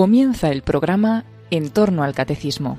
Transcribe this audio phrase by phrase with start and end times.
[0.00, 2.78] Comienza el programa En torno al Catecismo.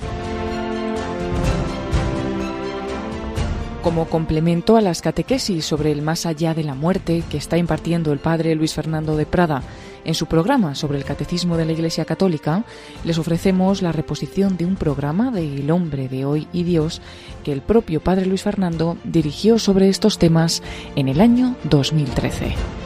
[3.84, 8.12] Como complemento a las catequesis sobre el más allá de la muerte que está impartiendo
[8.12, 9.62] el padre Luis Fernando de Prada
[10.04, 12.66] en su programa sobre el Catecismo de la Iglesia Católica,
[13.04, 17.04] les ofrecemos la reposición de un programa de El hombre de hoy y Dios
[17.44, 20.64] que el propio padre Luis Fernando dirigió sobre estos temas
[20.96, 22.81] en el año 2013.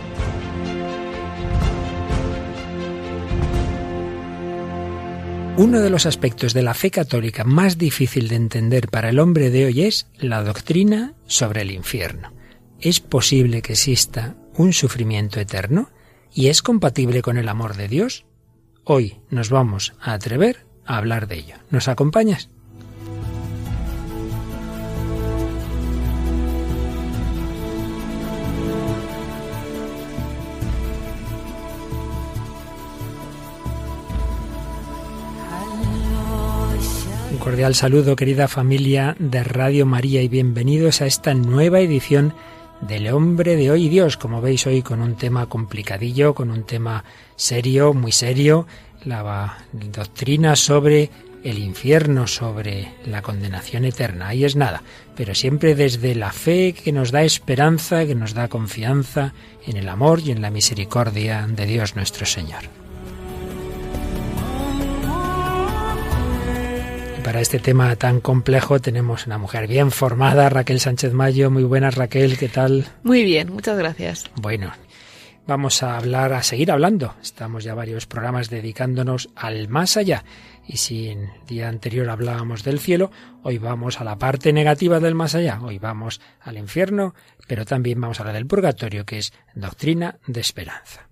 [5.58, 9.50] Uno de los aspectos de la fe católica más difícil de entender para el hombre
[9.52, 12.34] de hoy es la doctrina sobre el infierno.
[12.82, 15.90] ¿Es posible que exista un sufrimiento eterno?
[16.34, 18.26] ¿Y es compatible con el amor de Dios?
[18.84, 21.56] Hoy nos vamos a atrever a hablar de ello.
[21.70, 22.50] ¿Nos acompañas?
[37.46, 42.34] Cordial saludo, querida familia de Radio María, y bienvenidos a esta nueva edición
[42.82, 44.18] del hombre de hoy Dios.
[44.18, 47.04] Como veis hoy con un tema complicadillo, con un tema
[47.36, 48.66] serio, muy serio,
[49.04, 51.12] la doctrina sobre
[51.44, 54.30] el infierno, sobre la condenación eterna.
[54.30, 54.82] Ahí es nada,
[55.16, 59.36] pero siempre desde la fe que nos da esperanza, que nos da confianza
[59.68, 62.85] en el amor y en la misericordia de Dios nuestro Señor.
[67.26, 71.50] Para este tema tan complejo tenemos una mujer bien formada, Raquel Sánchez Mayo.
[71.50, 72.86] Muy buenas, Raquel, ¿qué tal?
[73.02, 74.26] Muy bien, muchas gracias.
[74.36, 74.72] Bueno,
[75.48, 77.16] vamos a hablar, a seguir hablando.
[77.24, 80.24] Estamos ya varios programas dedicándonos al más allá.
[80.68, 83.10] Y si en el día anterior hablábamos del cielo,
[83.42, 85.60] hoy vamos a la parte negativa del más allá.
[85.64, 87.16] Hoy vamos al infierno,
[87.48, 91.08] pero también vamos a hablar del purgatorio, que es doctrina de esperanza.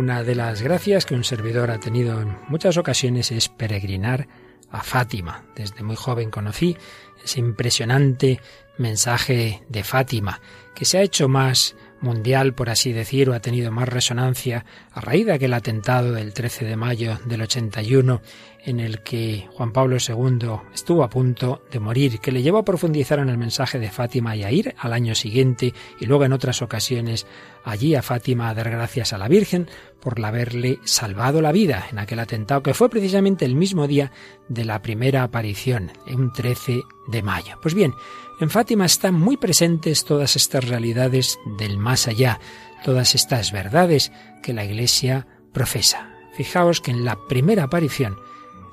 [0.00, 4.28] Una de las gracias que un servidor ha tenido en muchas ocasiones es peregrinar
[4.70, 5.44] a Fátima.
[5.54, 6.74] Desde muy joven conocí
[7.22, 8.40] ese impresionante
[8.78, 10.40] mensaje de Fátima,
[10.74, 15.00] que se ha hecho más mundial, por así decir, o ha tenido más resonancia a
[15.00, 18.20] raíz de aquel atentado del 13 de mayo del 81
[18.64, 22.64] en el que Juan Pablo II estuvo a punto de morir, que le llevó a
[22.64, 26.32] profundizar en el mensaje de Fátima y a ir al año siguiente y luego en
[26.32, 27.26] otras ocasiones
[27.64, 29.68] allí a Fátima a dar gracias a la Virgen
[30.00, 34.12] por haberle salvado la vida en aquel atentado que fue precisamente el mismo día
[34.48, 37.58] de la primera aparición, un 13 de mayo.
[37.62, 37.94] Pues bien,
[38.40, 42.40] en Fátima están muy presentes todas estas realidades del más allá,
[42.84, 44.12] todas estas verdades
[44.42, 46.10] que la Iglesia profesa.
[46.32, 48.16] Fijaos que en la primera aparición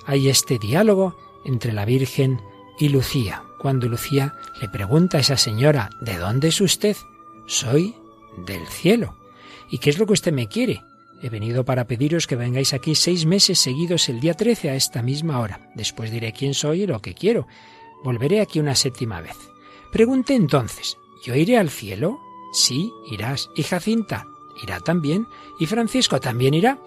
[0.06, 2.40] hay este diálogo entre la Virgen
[2.80, 6.96] y Lucía, cuando Lucía le pregunta a esa señora, ¿de dónde es usted?
[7.46, 7.94] Soy
[8.46, 9.18] del cielo.
[9.70, 10.82] ¿Y qué es lo que usted me quiere?
[11.22, 15.02] He venido para pediros que vengáis aquí seis meses seguidos el día 13 a esta
[15.02, 15.72] misma hora.
[15.76, 17.48] Después diré quién soy y lo que quiero.
[18.04, 19.36] Volveré aquí una séptima vez.
[19.98, 22.20] Pregunté entonces, ¿yo iré al cielo?
[22.54, 23.50] Sí, irás.
[23.56, 24.28] ¿Y Jacinta?
[24.62, 25.26] Irá también.
[25.58, 26.78] ¿Y Francisco también irá?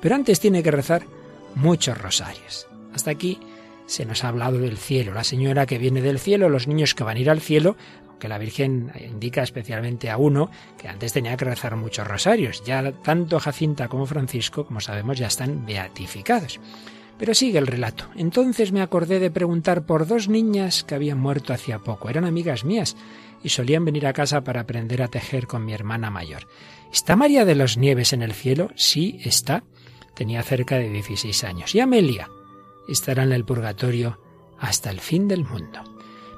[0.00, 1.06] Pero antes tiene que rezar
[1.54, 2.66] muchos rosarios.
[2.92, 3.38] Hasta aquí
[3.86, 7.04] se nos ha hablado del cielo, la señora que viene del cielo, los niños que
[7.04, 7.76] van a ir al cielo,
[8.08, 12.64] aunque la Virgen indica especialmente a uno que antes tenía que rezar muchos rosarios.
[12.64, 16.58] Ya tanto Jacinta como Francisco, como sabemos, ya están beatificados.
[17.18, 18.08] Pero sigue el relato.
[18.14, 22.10] Entonces me acordé de preguntar por dos niñas que habían muerto hacía poco.
[22.10, 22.96] Eran amigas mías
[23.42, 26.46] y solían venir a casa para aprender a tejer con mi hermana mayor.
[26.92, 28.70] ¿Está María de los Nieves en el cielo?
[28.76, 29.64] Sí, está.
[30.14, 31.74] Tenía cerca de 16 años.
[31.74, 32.28] Y Amelia
[32.88, 34.18] estará en el purgatorio
[34.58, 35.80] hasta el fin del mundo.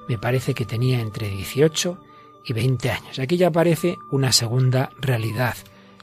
[0.09, 2.01] Me parece que tenía entre 18
[2.47, 3.19] y 20 años.
[3.19, 5.57] Aquí ya aparece una segunda realidad,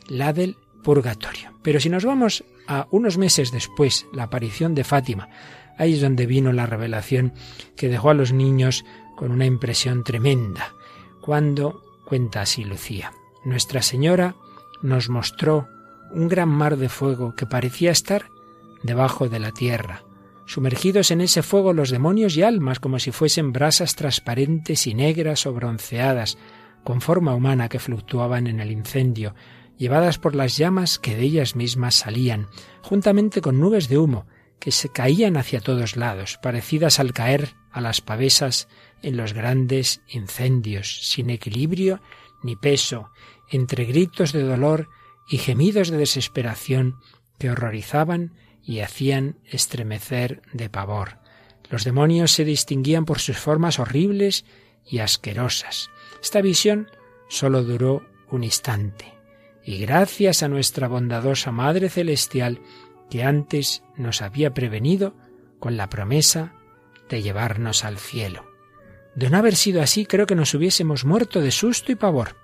[0.07, 1.51] la del purgatorio.
[1.63, 5.29] Pero si nos vamos a unos meses después, la aparición de Fátima,
[5.77, 7.33] ahí es donde vino la revelación
[7.75, 8.85] que dejó a los niños
[9.15, 10.73] con una impresión tremenda.
[11.21, 13.11] Cuando, cuenta así Lucía,
[13.43, 14.35] Nuestra Señora
[14.81, 15.67] nos mostró
[16.11, 18.27] un gran mar de fuego que parecía estar
[18.83, 20.03] debajo de la tierra,
[20.45, 25.45] sumergidos en ese fuego los demonios y almas como si fuesen brasas transparentes y negras
[25.45, 26.37] o bronceadas,
[26.83, 29.33] con forma humana que fluctuaban en el incendio,
[29.77, 32.47] llevadas por las llamas que de ellas mismas salían,
[32.81, 34.25] juntamente con nubes de humo
[34.59, 38.67] que se caían hacia todos lados, parecidas al caer a las pavesas
[39.01, 42.01] en los grandes incendios, sin equilibrio
[42.41, 43.11] ni peso,
[43.49, 44.89] entre gritos de dolor
[45.29, 46.95] y gemidos de desesperación
[47.37, 48.33] que horrorizaban
[48.63, 51.19] y hacían estremecer de pavor.
[51.69, 54.45] Los demonios se distinguían por sus formas horribles
[54.85, 55.89] y asquerosas.
[56.21, 56.89] Esta visión
[57.27, 59.14] solo duró un instante.
[59.65, 62.61] Y gracias a nuestra bondadosa Madre Celestial,
[63.09, 65.15] que antes nos había prevenido
[65.59, 66.53] con la promesa
[67.09, 68.45] de llevarnos al cielo.
[69.15, 72.35] De no haber sido así, creo que nos hubiésemos muerto de susto y pavor.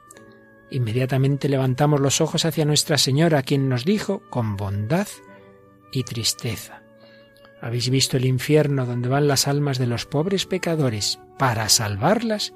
[0.72, 5.08] Inmediatamente levantamos los ojos hacia Nuestra Señora, quien nos dijo con bondad
[5.92, 6.82] y tristeza.
[7.62, 11.20] ¿Habéis visto el infierno donde van las almas de los pobres pecadores?
[11.38, 12.54] Para salvarlas,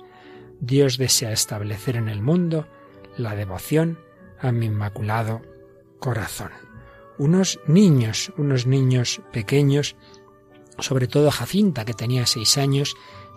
[0.60, 2.68] Dios desea establecer en el mundo
[3.18, 4.00] la devoción
[4.46, 5.42] a mi inmaculado
[6.00, 6.52] corazón.
[7.18, 9.96] Unos niños, unos niños pequeños,
[10.80, 12.96] sobre todo Jacinta, que tenía seis años,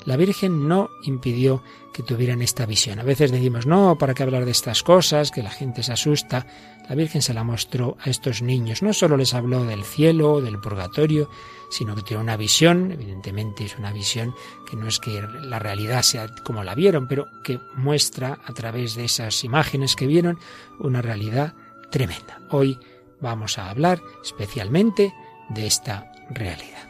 [0.09, 1.63] la Virgen no impidió
[1.93, 2.99] que tuvieran esta visión.
[2.99, 5.31] A veces decimos, no, ¿para qué hablar de estas cosas?
[5.31, 6.47] Que la gente se asusta.
[6.89, 8.83] La Virgen se la mostró a estos niños.
[8.83, 11.29] No solo les habló del cielo, del purgatorio,
[11.69, 14.35] sino que tiene una visión, evidentemente es una visión
[14.67, 18.95] que no es que la realidad sea como la vieron, pero que muestra a través
[18.95, 20.39] de esas imágenes que vieron
[20.79, 21.53] una realidad
[21.91, 22.41] tremenda.
[22.49, 22.79] Hoy
[23.21, 25.13] vamos a hablar especialmente
[25.51, 26.88] de esta realidad.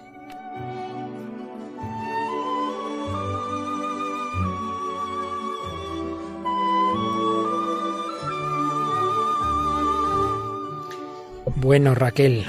[11.61, 12.45] Bueno, Raquel,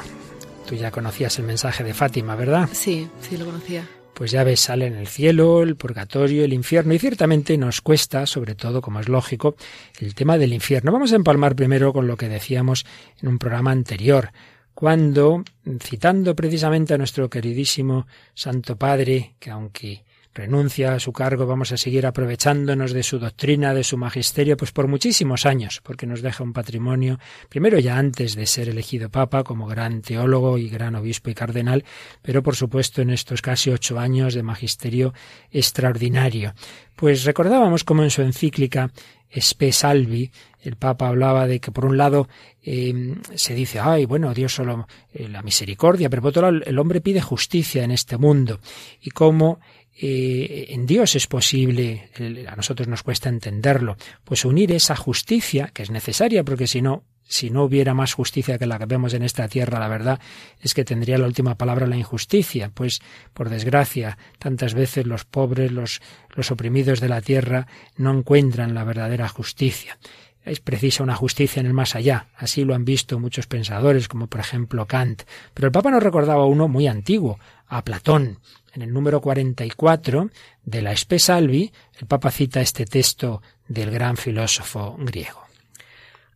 [0.68, 2.70] tú ya conocías el mensaje de Fátima, ¿verdad?
[2.72, 3.84] Sí, sí lo conocía.
[4.14, 8.28] Pues ya ves, sale en el cielo, el purgatorio, el infierno, y ciertamente nos cuesta,
[8.28, 9.56] sobre todo, como es lógico,
[10.00, 10.92] el tema del infierno.
[10.92, 12.86] Vamos a empalmar primero con lo que decíamos
[13.20, 14.32] en un programa anterior,
[14.76, 15.44] cuando,
[15.82, 20.04] citando precisamente a nuestro queridísimo Santo Padre, que aunque
[20.34, 24.72] renuncia a su cargo, vamos a seguir aprovechándonos de su doctrina, de su magisterio, pues
[24.72, 29.44] por muchísimos años, porque nos deja un patrimonio, primero ya antes de ser elegido papa,
[29.44, 31.84] como gran teólogo y gran obispo y cardenal,
[32.22, 35.14] pero por supuesto en estos casi ocho años de magisterio
[35.52, 36.54] extraordinario.
[36.96, 38.92] Pues recordábamos como en su encíclica
[39.32, 42.28] Spe Salvi, el Papa hablaba de que por un lado
[42.64, 46.80] eh, se dice, ay, bueno, Dios solo eh, la misericordia, pero por otro lado el
[46.80, 48.60] hombre pide justicia en este mundo
[49.00, 49.60] y cómo
[50.02, 52.10] eh, en Dios es posible,
[52.48, 57.04] a nosotros nos cuesta entenderlo, pues unir esa justicia, que es necesaria, porque si no,
[57.24, 60.20] si no hubiera más justicia que la que vemos en esta tierra, la verdad
[60.62, 63.02] es que tendría la última palabra la injusticia, pues
[63.34, 66.02] por desgracia tantas veces los pobres, los,
[66.34, 67.68] los oprimidos de la tierra
[67.98, 70.00] no encuentran la verdadera justicia.
[70.46, 74.28] Es precisa una justicia en el más allá, así lo han visto muchos pensadores, como
[74.28, 75.24] por ejemplo Kant.
[75.54, 78.40] Pero el Papa nos recordaba uno muy antiguo, a Platón,
[78.74, 80.30] en el número 44
[80.64, 85.42] de la Espesalvi, el Papa cita este texto del gran filósofo griego.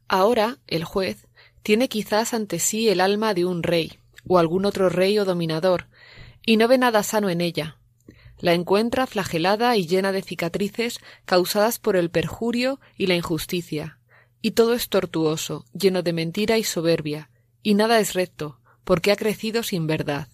[0.07, 1.27] Ahora el juez
[1.63, 3.97] tiene quizás ante sí el alma de un rey,
[4.27, 5.87] o algún otro rey o dominador,
[6.45, 7.77] y no ve nada sano en ella.
[8.37, 13.97] La encuentra flagelada y llena de cicatrices causadas por el perjurio y la injusticia,
[14.43, 17.31] y todo es tortuoso, lleno de mentira y soberbia,
[17.63, 20.27] y nada es recto, porque ha crecido sin verdad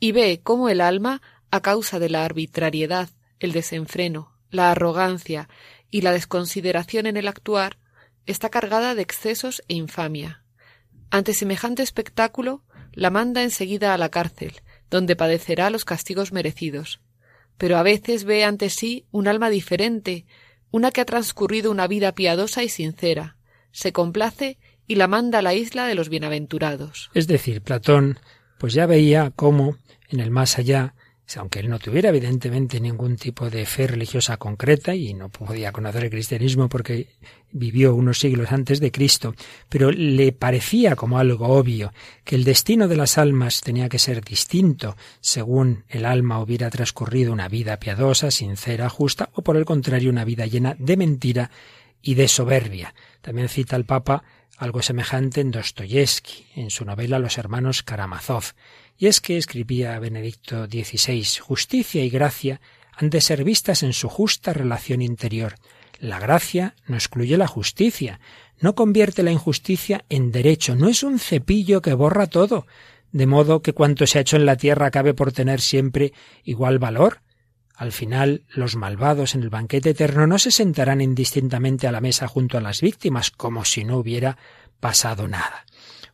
[0.00, 5.48] y ve cómo el alma, a causa de la arbitrariedad, el desenfreno, la arrogancia
[5.90, 7.78] y la desconsideración en el actuar,
[8.26, 10.42] está cargada de excesos e infamia.
[11.10, 17.00] Ante semejante espectáculo, la manda enseguida a la cárcel, donde padecerá los castigos merecidos.
[17.58, 20.24] Pero a veces ve ante sí un alma diferente,
[20.70, 23.36] una que ha transcurrido una vida piadosa y sincera,
[23.72, 27.10] se complace y la manda a la isla de los bienaventurados.
[27.14, 28.18] Es decir, Platón
[28.58, 29.76] pues ya veía cómo
[30.08, 30.94] en el más allá,
[31.36, 36.04] aunque él no tuviera evidentemente ningún tipo de fe religiosa concreta y no podía conocer
[36.04, 37.08] el cristianismo porque
[37.52, 39.34] vivió unos siglos antes de Cristo,
[39.68, 41.92] pero le parecía como algo obvio
[42.24, 47.32] que el destino de las almas tenía que ser distinto según el alma hubiera transcurrido
[47.32, 51.50] una vida piadosa, sincera, justa o por el contrario una vida llena de mentira
[52.02, 52.94] y de soberbia.
[53.20, 54.22] También cita el Papa
[54.60, 58.52] algo semejante en Dostoyevsky, en su novela Los hermanos Karamazov.
[58.98, 62.60] Y es que escribía Benedicto XVI, justicia y gracia
[62.92, 65.54] han de ser vistas en su justa relación interior.
[65.98, 68.20] La gracia no excluye la justicia,
[68.60, 72.66] no convierte la injusticia en derecho, no es un cepillo que borra todo,
[73.12, 76.12] de modo que cuanto se ha hecho en la tierra acabe por tener siempre
[76.44, 77.22] igual valor.
[77.74, 82.28] Al final, los malvados en el banquete eterno no se sentarán indistintamente a la mesa
[82.28, 84.36] junto a las víctimas, como si no hubiera
[84.80, 85.64] pasado nada.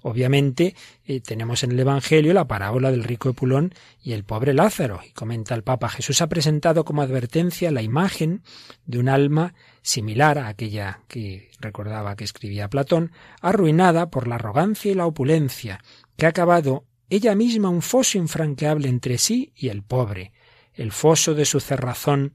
[0.08, 5.00] Obviamente, eh, tenemos en el Evangelio la parábola del rico Epulón y el pobre Lázaro.
[5.04, 8.44] Y comenta el Papa, Jesús ha presentado como advertencia la imagen
[8.84, 13.10] de un alma similar a aquella que recordaba que escribía Platón,
[13.40, 15.82] arruinada por la arrogancia y la opulencia,
[16.16, 20.30] que ha acabado ella misma un foso infranqueable entre sí y el pobre,
[20.74, 22.32] el foso de su cerrazón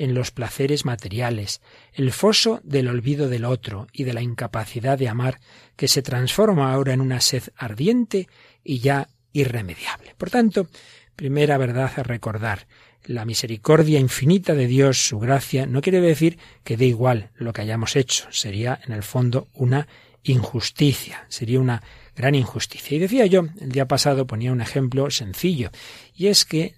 [0.00, 1.60] en los placeres materiales,
[1.92, 5.40] el foso del olvido del otro y de la incapacidad de amar,
[5.76, 8.26] que se transforma ahora en una sed ardiente
[8.64, 10.14] y ya irremediable.
[10.16, 10.68] Por tanto,
[11.16, 12.66] primera verdad a recordar,
[13.04, 17.60] la misericordia infinita de Dios, su gracia, no quiere decir que dé igual lo que
[17.60, 19.86] hayamos hecho, sería en el fondo una
[20.22, 21.82] injusticia, sería una
[22.16, 22.96] gran injusticia.
[22.96, 25.70] Y decía yo, el día pasado ponía un ejemplo sencillo,
[26.14, 26.74] y es que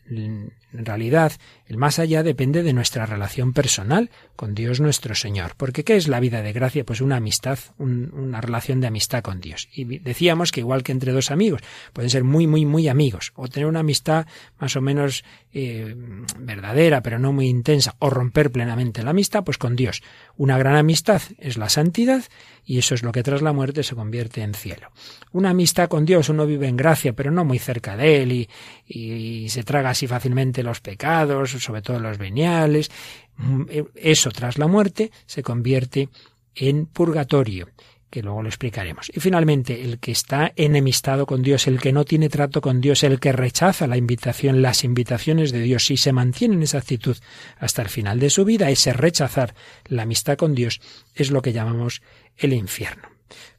[0.72, 1.32] en realidad
[1.66, 5.54] el más allá depende de nuestra relación personal con Dios nuestro Señor.
[5.56, 6.84] Porque ¿qué es la vida de gracia?
[6.84, 9.68] Pues una amistad, una relación de amistad con Dios.
[9.72, 11.62] Y decíamos que igual que entre dos amigos,
[11.92, 14.26] pueden ser muy, muy, muy amigos, o tener una amistad
[14.58, 15.94] más o menos eh,
[16.38, 20.02] verdadera, pero no muy intensa, o romper plenamente la amistad, pues con Dios.
[20.36, 22.24] Una gran amistad es la santidad,
[22.64, 24.90] y eso es lo que tras la muerte se convierte en cielo.
[25.32, 28.48] Una amistad con Dios, uno vive en gracia, pero no muy cerca de Él, y,
[28.86, 32.90] y se traga así fácilmente los pecados, sobre todo los veniales.
[33.36, 33.62] Mm,
[33.96, 36.08] eso tras la muerte se convierte
[36.54, 37.68] en purgatorio
[38.12, 39.10] que luego lo explicaremos.
[39.12, 43.04] Y finalmente, el que está enemistado con Dios, el que no tiene trato con Dios,
[43.04, 47.16] el que rechaza la invitación, las invitaciones de Dios, y se mantiene en esa actitud
[47.56, 49.54] hasta el final de su vida, ese rechazar
[49.86, 50.82] la amistad con Dios,
[51.14, 52.02] es lo que llamamos
[52.36, 53.08] el infierno.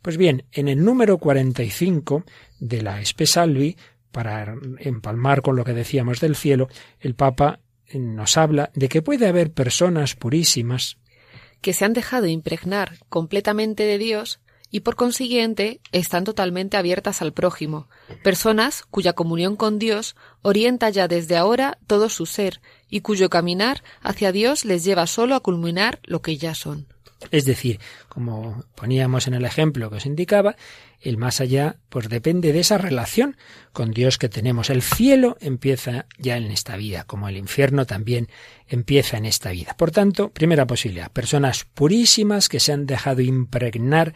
[0.04, 2.24] Pues bien, en el número 45
[2.60, 3.76] de la Espesalvi,
[4.14, 6.70] para empalmar con lo que decíamos del cielo,
[7.02, 7.60] el Papa
[7.94, 10.98] nos habla de que puede haber personas purísimas
[11.60, 14.40] que se han dejado impregnar completamente de Dios
[14.70, 17.90] y por consiguiente están totalmente abiertas al prójimo,
[18.24, 23.84] personas cuya comunión con Dios orienta ya desde ahora todo su ser y cuyo caminar
[24.02, 26.93] hacia Dios les lleva solo a culminar lo que ya son.
[27.32, 30.56] Es decir, como poníamos en el ejemplo que os indicaba,
[31.00, 33.36] el más allá pues depende de esa relación
[33.72, 34.70] con Dios que tenemos.
[34.70, 38.30] El cielo empieza ya en esta vida, como el infierno también
[38.68, 39.76] empieza en esta vida.
[39.78, 44.14] Por tanto, primera posibilidad, personas purísimas que se han dejado impregnar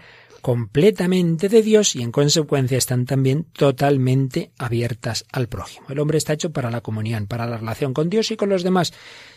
[0.47, 5.87] completamente de Dios y en consecuencia están también totalmente abiertas al prójimo.
[5.89, 8.63] El hombre está hecho para la comunión, para la relación con Dios y con los
[8.63, 8.93] demás.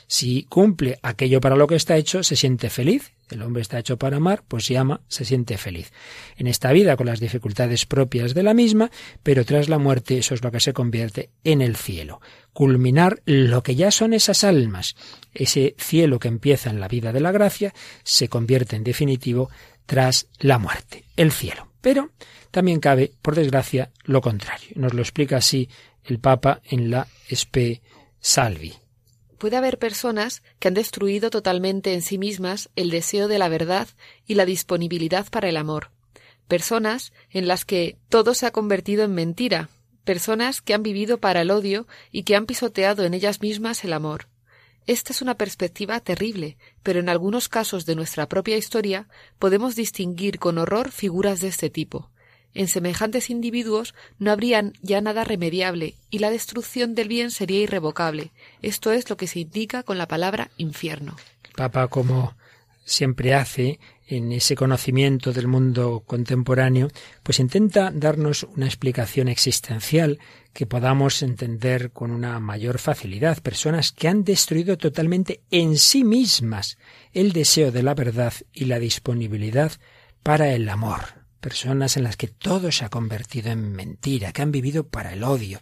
[0.06, 3.12] Si cumple aquello para lo que está hecho, se siente feliz.
[3.28, 5.92] El hombre está hecho para amar, pues si ama, se siente feliz.
[6.36, 8.90] En esta vida, con las dificultades propias de la misma,
[9.22, 12.20] pero tras la muerte eso es lo que se convierte en el cielo.
[12.52, 14.96] Culminar lo que ya son esas almas.
[15.32, 19.48] Ese cielo que empieza en la vida de la gracia se convierte en definitivo
[19.86, 21.68] tras la muerte, el cielo.
[21.80, 22.10] Pero
[22.50, 24.70] también cabe, por desgracia, lo contrario.
[24.74, 25.68] Nos lo explica así
[26.04, 27.80] el Papa en la Spe
[28.20, 28.74] Salvi
[29.40, 33.88] puede haber personas que han destruido totalmente en sí mismas el deseo de la verdad
[34.26, 35.90] y la disponibilidad para el amor.
[36.46, 39.70] Personas en las que todo se ha convertido en mentira.
[40.04, 43.94] Personas que han vivido para el odio y que han pisoteado en ellas mismas el
[43.94, 44.28] amor.
[44.86, 49.08] Esta es una perspectiva terrible, pero en algunos casos de nuestra propia historia
[49.38, 52.10] podemos distinguir con horror figuras de este tipo.
[52.52, 58.32] En semejantes individuos no habría ya nada remediable y la destrucción del bien sería irrevocable.
[58.62, 61.16] Esto es lo que se indica con la palabra infierno.
[61.54, 62.34] Papa, como
[62.84, 63.78] siempre hace
[64.10, 66.88] en ese conocimiento del mundo contemporáneo,
[67.22, 70.18] pues intenta darnos una explicación existencial
[70.52, 73.38] que podamos entender con una mayor facilidad.
[73.38, 76.76] Personas que han destruido totalmente en sí mismas
[77.12, 79.72] el deseo de la verdad y la disponibilidad
[80.22, 84.52] para el amor personas en las que todo se ha convertido en mentira, que han
[84.52, 85.60] vivido para el odio,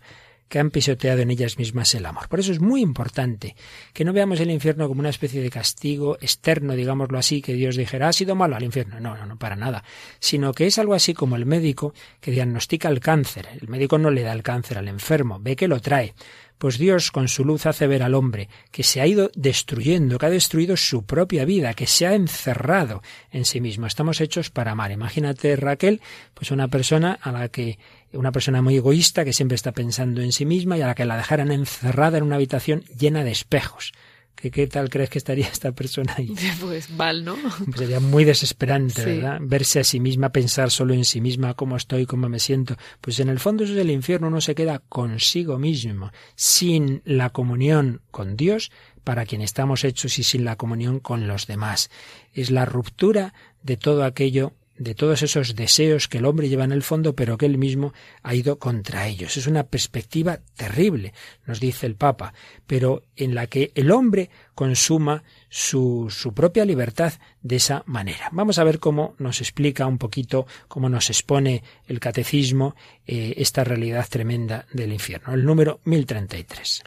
[0.48, 2.28] que han pisoteado en ellas mismas el amor.
[2.28, 3.54] Por eso es muy importante
[3.92, 7.76] que no veamos el infierno como una especie de castigo externo, digámoslo así, que Dios
[7.76, 9.00] dijera, ha sido malo al infierno.
[9.00, 9.84] No, no, no, para nada.
[10.18, 13.48] Sino que es algo así como el médico que diagnostica el cáncer.
[13.60, 16.14] El médico no le da el cáncer al enfermo, ve que lo trae.
[16.58, 20.26] Pues Dios con su luz hace ver al hombre que se ha ido destruyendo, que
[20.26, 23.86] ha destruido su propia vida, que se ha encerrado en sí mismo.
[23.86, 24.90] Estamos hechos para amar.
[24.90, 26.00] Imagínate, Raquel,
[26.34, 27.78] pues una persona a la que
[28.12, 31.04] una persona muy egoísta que siempre está pensando en sí misma y a la que
[31.04, 33.92] la dejaran encerrada en una habitación llena de espejos.
[34.40, 36.34] ¿Qué, tal crees que estaría esta persona ahí?
[36.60, 37.36] Pues mal, ¿no?
[37.64, 39.38] Pues sería muy desesperante, ¿verdad?
[39.40, 42.76] Verse a sí misma, pensar solo en sí misma, cómo estoy, cómo me siento.
[43.00, 47.30] Pues en el fondo eso es el infierno, uno se queda consigo mismo, sin la
[47.30, 48.70] comunión con Dios,
[49.04, 51.90] para quien estamos hechos y sin la comunión con los demás.
[52.32, 56.72] Es la ruptura de todo aquello de todos esos deseos que el hombre lleva en
[56.72, 57.92] el fondo, pero que él mismo
[58.22, 59.36] ha ido contra ellos.
[59.36, 61.12] Es una perspectiva terrible,
[61.46, 62.32] nos dice el Papa,
[62.66, 68.28] pero en la que el hombre consuma su, su propia libertad de esa manera.
[68.32, 72.74] Vamos a ver cómo nos explica un poquito, cómo nos expone el catecismo
[73.06, 75.34] eh, esta realidad tremenda del infierno.
[75.34, 76.82] El número 1033.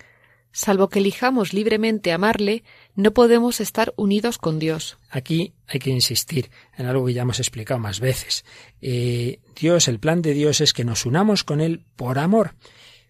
[0.52, 2.64] Salvo que elijamos libremente amarle,
[2.96, 4.98] no podemos estar unidos con Dios.
[5.10, 8.44] Aquí hay que insistir en algo que ya hemos explicado más veces.
[8.82, 12.56] Eh, Dios, el plan de Dios es que nos unamos con Él por amor,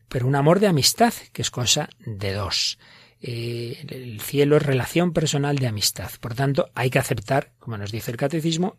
[0.07, 2.77] pero un amor de amistad, que es cosa de dos.
[3.21, 6.11] Eh, el cielo es relación personal de amistad.
[6.19, 8.77] Por tanto, hay que aceptar, como nos dice el catecismo,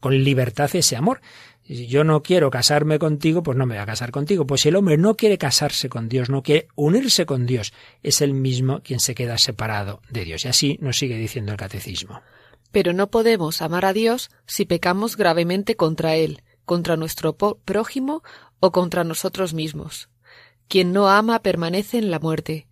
[0.00, 1.20] con libertad ese amor.
[1.66, 4.46] Yo no quiero casarme contigo, pues no me voy a casar contigo.
[4.46, 8.20] Pues si el hombre no quiere casarse con Dios, no quiere unirse con Dios, es
[8.20, 10.44] el mismo quien se queda separado de Dios.
[10.44, 12.20] Y así nos sigue diciendo el catecismo.
[12.70, 18.22] Pero no podemos amar a Dios si pecamos gravemente contra Él, contra nuestro prójimo
[18.60, 20.10] o contra nosotros mismos.
[20.68, 22.66] Quien no ama permanece en la muerte.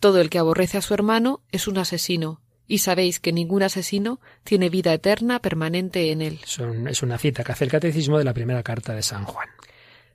[0.00, 4.20] Todo el que aborrece a su hermano es un asesino, y sabéis que ningún asesino
[4.42, 6.40] tiene vida eterna permanente en él.
[6.88, 9.48] es una cita que hace el catecismo de la primera carta de San Juan.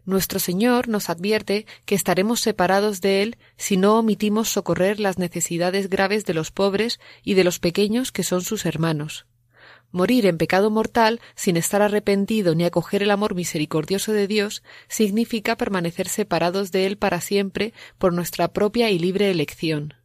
[0.05, 5.87] Nuestro Señor nos advierte que estaremos separados de Él si no omitimos socorrer las necesidades
[5.87, 9.27] graves de los pobres y de los pequeños que son sus hermanos.
[9.91, 15.57] Morir en pecado mortal sin estar arrepentido ni acoger el amor misericordioso de Dios significa
[15.57, 19.98] permanecer separados de Él para siempre por nuestra propia y libre elección.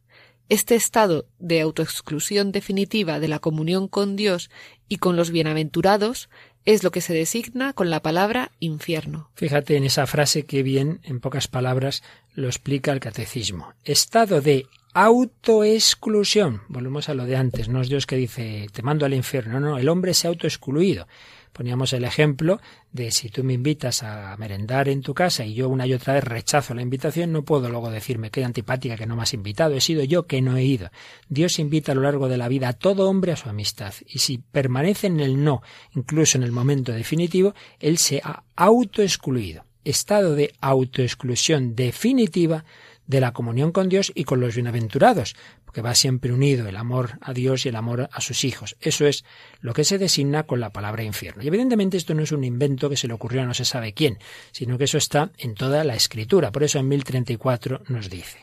[0.47, 4.51] Este estado de autoexclusión definitiva de la comunión con Dios
[4.87, 6.29] y con los bienaventurados
[6.65, 9.31] es lo que se designa con la palabra infierno.
[9.35, 13.73] Fíjate en esa frase que bien, en pocas palabras, lo explica el catecismo.
[13.83, 16.61] Estado de autoexclusión.
[16.67, 19.71] Volvemos a lo de antes, no es Dios que dice te mando al infierno, no,
[19.71, 21.07] no, el hombre se ha autoexcluido.
[21.55, 22.59] Poníamos el ejemplo
[22.91, 26.15] de si tú me invitas a merendar en tu casa y yo una y otra
[26.15, 29.73] vez rechazo la invitación, no puedo luego decirme qué antipática que no me has invitado,
[29.73, 30.89] he sido yo que no he ido.
[31.29, 34.19] Dios invita a lo largo de la vida a todo hombre a su amistad y
[34.19, 35.61] si permanece en el no,
[35.93, 39.63] incluso en el momento definitivo, él se ha autoexcluido.
[39.85, 42.65] Estado de autoexclusión definitiva
[43.07, 47.17] de la comunión con Dios y con los bienaventurados, porque va siempre unido el amor
[47.21, 48.75] a Dios y el amor a sus hijos.
[48.79, 49.23] Eso es
[49.59, 51.43] lo que se designa con la palabra infierno.
[51.43, 53.93] Y evidentemente esto no es un invento que se le ocurrió a no se sabe
[53.93, 54.17] quién,
[54.51, 56.51] sino que eso está en toda la escritura.
[56.51, 58.39] Por eso en 1034 nos dice.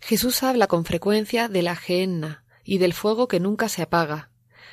[0.00, 4.30] Jesús habla con frecuencia de la gehenna y del fuego que nunca se apaga,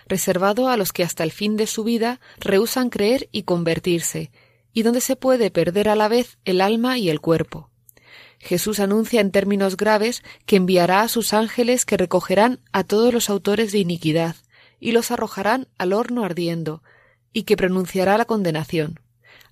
[0.07, 4.31] reservado a los que hasta el fin de su vida rehusan creer y convertirse,
[4.73, 7.69] y donde se puede perder a la vez el alma y el cuerpo.
[8.43, 13.29] Jesús anuncia en términos graves que enviará a sus ángeles que recogerán a todos los
[13.29, 14.35] autores de iniquidad
[14.81, 16.83] y los arrojarán al horno ardiendo,
[17.31, 18.99] y que pronunciará la condenación.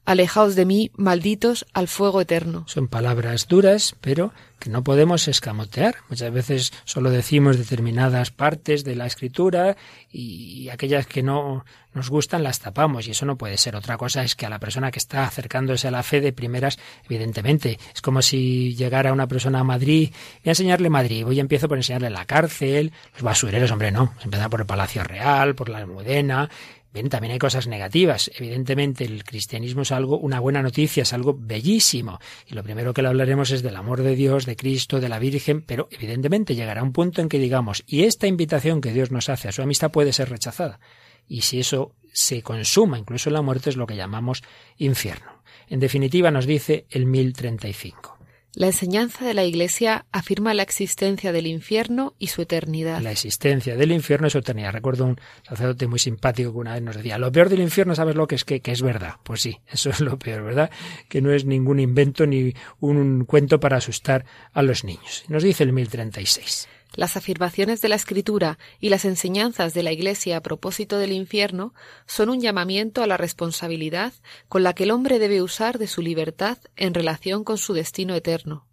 [0.06, 2.64] Alejaos de mí, malditos, al fuego eterno.
[2.68, 5.96] Son palabras duras, pero que no podemos escamotear.
[6.10, 9.78] Muchas veces solo decimos determinadas partes de la escritura
[10.12, 13.76] y aquellas que no nos gustan las tapamos y eso no puede ser.
[13.76, 16.80] Otra cosa es que a la persona que está acercándose a la fe de primeras,
[17.06, 20.12] evidentemente, es como si llegara una persona a Madrid
[20.44, 21.26] y a enseñarle Madrid.
[21.26, 24.14] Voy y empiezo por enseñarle la cárcel, los basureros, hombre, no.
[24.24, 26.50] Empezar por el Palacio Real, por la Almudena,
[26.94, 28.30] Bien, también hay cosas negativas.
[28.36, 32.20] Evidentemente, el cristianismo es algo, una buena noticia, es algo bellísimo.
[32.48, 35.20] Y lo primero que le hablaremos es del amor de Dios, de Cristo, de la
[35.20, 39.30] Virgen, pero evidentemente llegará un punto en que digamos, y esta invitación que Dios nos
[39.30, 40.82] hace a su amistad puede ser rechazada.
[41.28, 44.44] Y si eso se consuma, incluso en la muerte, es lo que llamamos
[44.78, 45.44] infierno.
[45.68, 48.21] En definitiva, nos dice el 1035.
[48.54, 53.00] La enseñanza de la Iglesia afirma la existencia del infierno y su eternidad.
[53.02, 54.74] La existencia del infierno y su eternidad.
[54.74, 58.16] Recuerdo un sacerdote muy simpático que una vez nos decía, lo peor del infierno, ¿sabes
[58.16, 58.44] lo que es?
[58.44, 59.16] Que, que es verdad.
[59.24, 60.70] Pues sí, eso es lo peor, ¿verdad?
[61.08, 65.24] Que no es ningún invento ni un cuento para asustar a los niños.
[65.30, 66.68] Nos dice el 1036.
[66.94, 71.74] Las afirmaciones de la Escritura y las enseñanzas de la Iglesia a propósito del infierno
[72.06, 74.14] son un llamamiento a la responsabilidad
[74.50, 78.14] con la que el hombre debe usar de su libertad en relación con su destino
[78.14, 78.68] eterno.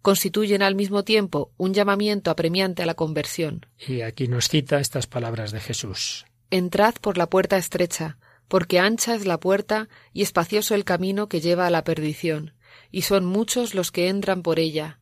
[0.00, 3.66] Constituyen al mismo tiempo un llamamiento apremiante a la conversión.
[3.78, 6.24] Y aquí nos cita estas palabras de Jesús.
[6.50, 8.16] Entrad por la puerta estrecha,
[8.48, 12.54] porque ancha es la puerta y espacioso el camino que lleva a la perdición,
[12.90, 14.99] y son muchos los que entran por ella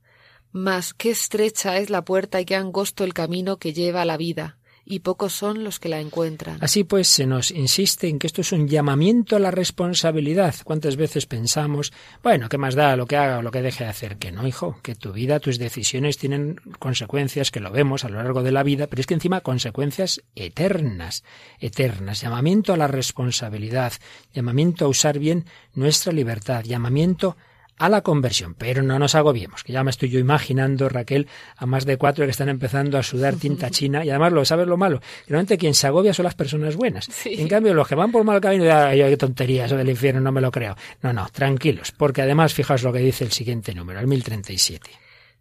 [0.53, 4.17] mas qué estrecha es la puerta y qué angosto el camino que lleva a la
[4.17, 4.59] vida,
[4.91, 6.57] y pocos son los que la encuentran.
[6.63, 10.55] Así pues, se nos insiste en que esto es un llamamiento a la responsabilidad.
[10.65, 13.91] ¿Cuántas veces pensamos, bueno, ¿qué más da lo que haga o lo que deje de
[13.91, 14.17] hacer?
[14.17, 18.17] Que no, hijo, que tu vida, tus decisiones tienen consecuencias, que lo vemos a lo
[18.23, 21.23] largo de la vida, pero es que encima consecuencias eternas,
[21.61, 22.23] eternas.
[22.23, 23.93] Llamamiento a la responsabilidad,
[24.33, 27.48] llamamiento a usar bien nuestra libertad, llamamiento a
[27.88, 28.55] la conversión.
[28.55, 32.25] Pero no nos agobiemos, que ya me estoy yo imaginando, Raquel, a más de cuatro
[32.25, 34.05] que están empezando a sudar tinta china.
[34.05, 37.09] Y además, lo sabes lo malo, que realmente quien se agobia son las personas buenas.
[37.25, 40.33] En cambio, los que van por mal camino, ay, qué tontería, eso del infierno, no
[40.33, 40.77] me lo creo.
[41.03, 44.91] No, no, tranquilos, porque además, fijaos lo que dice el siguiente número, el 1037.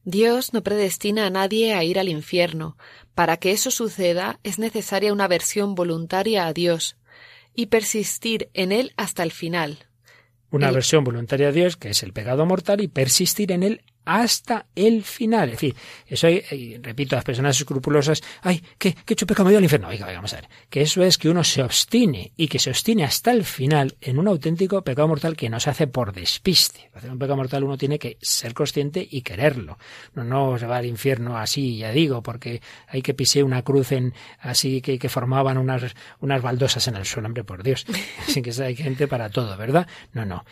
[0.03, 2.77] Dios no predestina a nadie a ir al infierno.
[3.13, 6.95] Para que eso suceda es necesaria una versión voluntaria a Dios
[7.53, 9.86] y persistir en él hasta el final.
[10.49, 14.67] Una versión voluntaria a Dios, que es el pecado mortal, y persistir en él hasta
[14.73, 15.49] el final.
[15.49, 15.75] Es decir,
[16.07, 19.89] eso, y repito, las personas escrupulosas, ay, ¿qué, qué hecho pecado me al infierno?
[19.89, 23.03] Oiga, vamos a ver, que eso es que uno se obstine y que se obstine
[23.03, 26.89] hasta el final en un auténtico pecado mortal que no se hace por despiste.
[26.93, 29.77] Hacer un pecado mortal uno tiene que ser consciente y quererlo.
[30.15, 33.91] No, no se va al infierno así, ya digo, porque hay que pisar una cruz
[33.91, 35.83] en así que, que formaban unas,
[36.21, 37.85] unas baldosas en el suelo, hombre, por Dios.
[38.25, 39.85] Así que hay gente para todo, ¿verdad?
[40.13, 40.45] No, no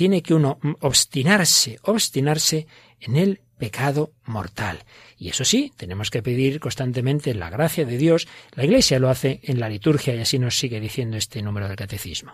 [0.00, 2.66] tiene que uno obstinarse, obstinarse
[3.00, 4.78] en el pecado mortal.
[5.18, 8.26] Y eso sí, tenemos que pedir constantemente la gracia de Dios.
[8.54, 11.76] La Iglesia lo hace en la liturgia y así nos sigue diciendo este número del
[11.76, 12.32] catecismo.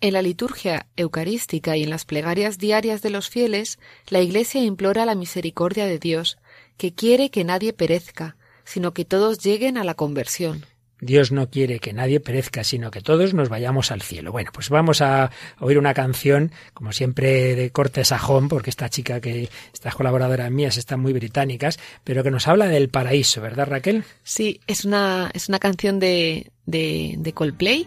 [0.00, 5.06] En la liturgia eucarística y en las plegarias diarias de los fieles, la Iglesia implora
[5.06, 6.38] la misericordia de Dios,
[6.76, 10.66] que quiere que nadie perezca, sino que todos lleguen a la conversión.
[11.00, 14.32] Dios no quiere que nadie perezca, sino que todos nos vayamos al cielo.
[14.32, 15.30] Bueno, pues vamos a
[15.60, 20.76] oír una canción, como siempre, de corte sajón, porque esta chica que, estas colaboradoras mías
[20.76, 24.04] están muy británicas, pero que nos habla del paraíso, ¿verdad, Raquel?
[24.22, 27.86] Sí, es una, es una canción de, de, de Coldplay,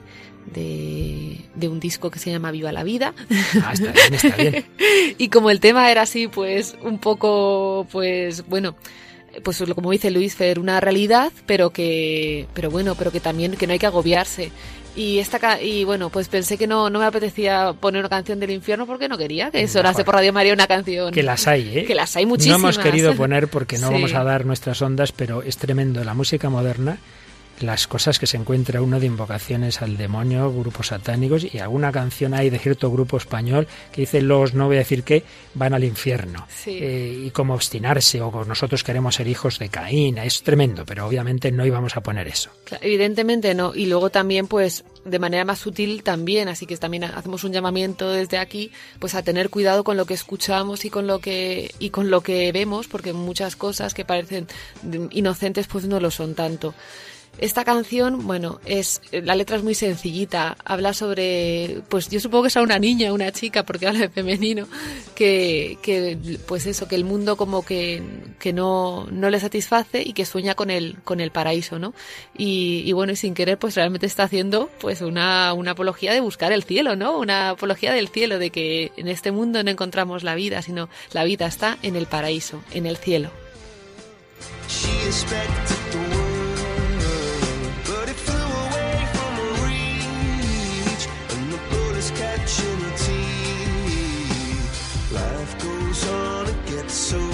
[0.54, 3.13] de, de, un disco que se llama Viva la Vida.
[3.63, 4.65] Ah, está bien, está bien.
[5.17, 8.76] y como el tema era así, pues, un poco, pues, bueno,
[9.43, 13.67] pues como dice Luis Fer, una realidad, pero que, pero bueno, pero que también que
[13.67, 14.52] no hay que agobiarse.
[14.95, 18.52] Y esta y bueno, pues pensé que no, no me apetecía poner una canción del
[18.52, 21.13] infierno porque no quería que sonase por Radio María una canción.
[21.13, 21.86] Que las hay, ¿eh?
[21.86, 22.60] Que las hay muchísimas.
[22.60, 26.04] No hemos querido poner porque no vamos a dar nuestras ondas, pero es tremendo.
[26.04, 26.97] La música moderna
[27.62, 32.34] las cosas que se encuentra uno de invocaciones al demonio, grupos satánicos, y alguna canción
[32.34, 35.84] hay de cierto grupo español que dice los, no voy a decir qué, van al
[35.84, 36.48] infierno.
[36.65, 41.52] Eh, y como obstinarse, o nosotros queremos ser hijos de Caín, es tremendo, pero obviamente
[41.52, 42.50] no íbamos a poner eso.
[42.82, 43.74] evidentemente no.
[43.76, 48.12] Y luego también, pues, de manera más sutil también, así que también hacemos un llamamiento
[48.12, 51.89] desde aquí, pues a tener cuidado con lo que escuchamos y con lo que, y
[51.89, 54.48] con lo que vemos, porque muchas cosas que parecen
[55.12, 56.74] inocentes, pues no lo son tanto.
[57.39, 62.47] Esta canción, bueno, es la letra es muy sencillita, habla sobre, pues yo supongo que
[62.49, 64.67] es a una niña, una chica, porque habla de femenino,
[65.15, 68.04] que, que pues eso, que el mundo como que,
[68.39, 71.93] que no, no le satisface y que sueña con el, con el paraíso, ¿no?
[72.38, 76.19] Y, y bueno, y sin querer, pues realmente está haciendo pues una, una apología de
[76.19, 77.17] buscar el cielo, ¿no?
[77.17, 81.23] Una apología del cielo, de que en este mundo no encontramos la vida, sino la
[81.23, 83.32] vida está en el paraíso, en el cielo.
[96.89, 97.29] so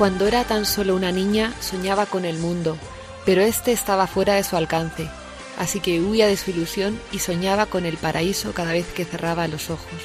[0.00, 2.78] Cuando era tan solo una niña soñaba con el mundo,
[3.26, 5.10] pero este estaba fuera de su alcance,
[5.58, 9.46] así que huía de su ilusión y soñaba con el paraíso cada vez que cerraba
[9.46, 10.00] los ojos.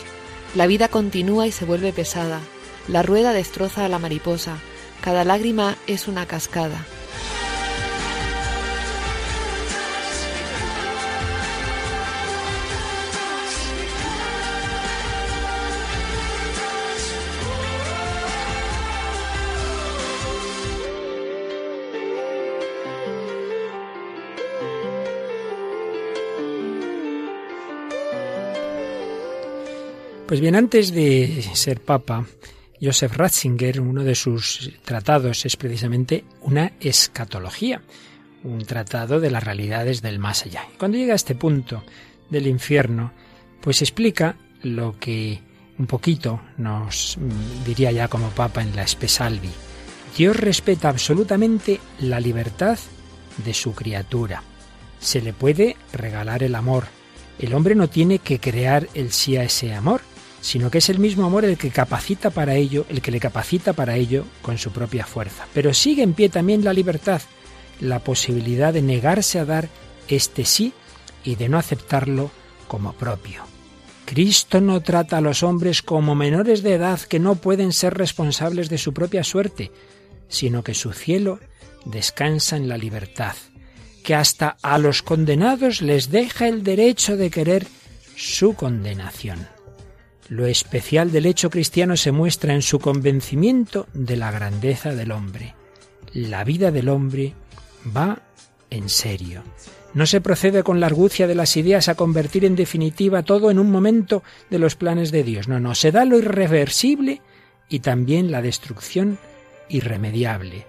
[0.54, 2.42] La vida continúa y se vuelve pesada.
[2.90, 4.58] La rueda destroza a la mariposa.
[5.00, 6.86] Cada lágrima es una cascada.
[30.28, 32.26] Pues bien, antes de ser papa,
[32.82, 37.84] Joseph Ratzinger, uno de sus tratados es precisamente una escatología,
[38.44, 40.66] un tratado de las realidades del más allá.
[40.74, 41.84] Y cuando llega a este punto
[42.32, 43.14] del infierno,
[43.62, 45.40] pues explica lo que
[45.78, 47.20] un poquito nos
[47.64, 49.52] diría ya como papa en la Espesalvi.
[50.18, 52.80] Dios respeta absolutamente la libertad
[53.46, 54.42] de su criatura.
[55.00, 56.86] Se le puede regalar el amor.
[57.38, 60.02] El hombre no tiene que crear el sí a ese amor,
[60.46, 63.74] sino que es el mismo amor el que capacita para ello, el que le capacita
[63.74, 65.48] para ello con su propia fuerza.
[65.56, 67.24] Pero sigue en pie también la libertad,
[67.80, 69.70] la posibilidad de negarse a dar
[70.08, 70.72] este sí
[71.24, 72.30] y de no aceptarlo
[72.68, 73.42] como propio.
[74.06, 78.70] Cristo no trata a los hombres como menores de edad que no pueden ser responsables
[78.70, 79.72] de su propia suerte,
[80.28, 81.40] sino que su cielo
[81.86, 83.34] descansa en la libertad,
[84.04, 87.66] que hasta a los condenados les deja el derecho de querer
[88.16, 89.55] su condenación.
[90.28, 95.54] Lo especial del hecho cristiano se muestra en su convencimiento de la grandeza del hombre.
[96.14, 97.34] La vida del hombre
[97.96, 98.24] va
[98.72, 99.44] en serio.
[99.94, 103.60] No se procede con la argucia de las ideas a convertir en definitiva todo en
[103.60, 105.48] un momento de los planes de Dios.
[105.48, 107.22] No, no, se da lo irreversible
[107.70, 109.20] y también la destrucción
[109.70, 110.66] irremediable.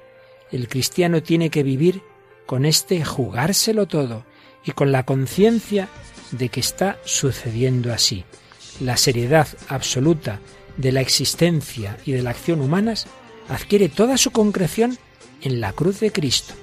[0.52, 2.02] El cristiano tiene que vivir
[2.44, 4.26] con este jugárselo todo
[4.64, 5.88] y con la conciencia
[6.30, 8.24] de que está sucediendo así
[8.80, 10.40] la seriedad absoluta
[10.76, 13.06] de la existencia y de la acción humanas
[13.48, 14.98] adquiere toda su concreción
[15.42, 16.54] en la cruz de Cristo.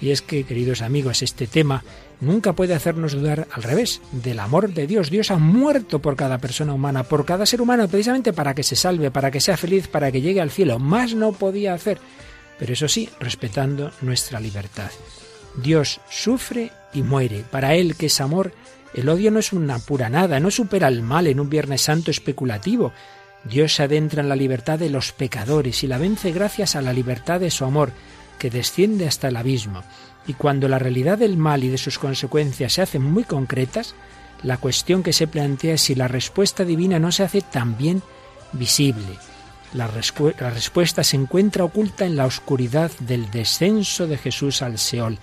[0.00, 1.82] Y es que, queridos amigos, este tema
[2.20, 5.10] nunca puede hacernos dudar al revés del amor de Dios.
[5.10, 8.76] Dios ha muerto por cada persona humana, por cada ser humano, precisamente para que se
[8.76, 10.78] salve, para que sea feliz, para que llegue al cielo.
[10.78, 11.98] Más no podía hacer,
[12.58, 14.90] pero eso sí, respetando nuestra libertad.
[15.62, 17.44] Dios sufre y muere.
[17.50, 18.52] Para Él, que es amor,
[18.96, 22.10] el odio no es una pura nada, no supera el mal en un Viernes Santo
[22.10, 22.94] especulativo.
[23.44, 26.94] Dios se adentra en la libertad de los pecadores y la vence gracias a la
[26.94, 27.92] libertad de su amor,
[28.38, 29.82] que desciende hasta el abismo.
[30.26, 33.94] Y cuando la realidad del mal y de sus consecuencias se hacen muy concretas,
[34.42, 38.02] la cuestión que se plantea es si la respuesta divina no se hace también
[38.52, 39.18] visible.
[39.74, 39.90] La,
[40.38, 45.18] la, respuesta se encuentra oculta en la oscuridad del descenso de Jesús al Seol,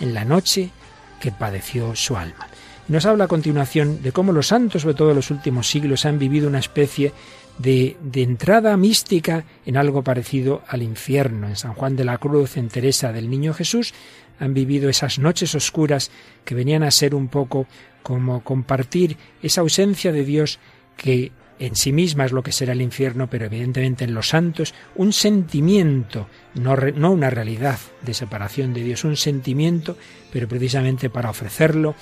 [0.00, 0.70] en la noche
[1.18, 2.46] que padeció su alma.
[2.88, 6.20] Nos habla a continuación de cómo los santos, sobre todo en los últimos siglos, han
[6.20, 7.12] vivido una especie
[7.58, 11.48] de, de, entrada mística en algo parecido al infierno.
[11.48, 13.92] En San Juan de la Cruz, en Teresa del Niño Jesús,
[14.38, 16.12] han vivido esas noches oscuras
[16.44, 17.66] que venían a ser un poco
[18.04, 20.60] como compartir esa ausencia de Dios
[20.96, 24.74] que en sí misma es lo que será el infierno, pero evidentemente en los santos
[24.94, 29.96] un sentimiento, no, no, una realidad de separación de Dios, un sentimiento,
[30.32, 31.94] pero precisamente para ofrecerlo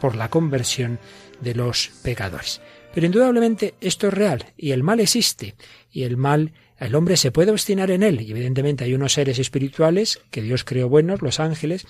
[0.00, 0.98] por la conversión
[1.40, 2.60] de los pecadores.
[2.94, 5.56] Pero indudablemente esto es real y el mal existe
[5.90, 9.38] y el mal el hombre se puede obstinar en él y evidentemente hay unos seres
[9.38, 11.86] espirituales que Dios creó buenos, los ángeles,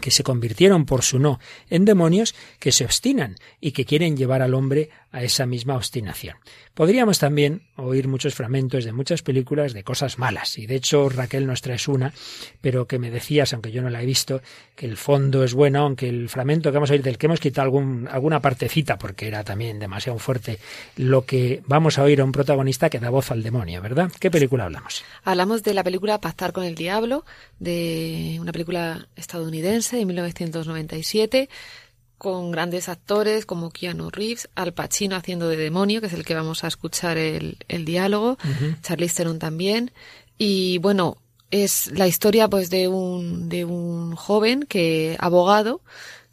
[0.00, 4.42] que se convirtieron por su no en demonios, que se obstinan y que quieren llevar
[4.42, 6.36] al hombre a esa misma obstinación.
[6.74, 11.46] Podríamos también oír muchos fragmentos de muchas películas de cosas malas, y de hecho Raquel
[11.46, 12.12] nos traes una,
[12.60, 14.42] pero que me decías, aunque yo no la he visto,
[14.74, 17.38] que el fondo es bueno, aunque el fragmento que vamos a oír del que hemos
[17.38, 20.58] quitado algún, alguna partecita, porque era también demasiado fuerte,
[20.96, 24.10] lo que vamos a oír a un protagonista que da voz al demonio, ¿verdad?
[24.18, 25.04] ¿Qué película hablamos?
[25.22, 27.24] Hablamos de la película Pactar con el Diablo,
[27.60, 31.48] de una película estadounidense de 1997
[32.18, 36.34] con grandes actores como Keanu Reeves, Al Pacino haciendo de demonio, que es el que
[36.34, 39.92] vamos a escuchar el, el diálogo, uh Charlize Theron también.
[40.38, 41.18] Y bueno,
[41.50, 45.80] es la historia pues de un, de un joven que, abogado,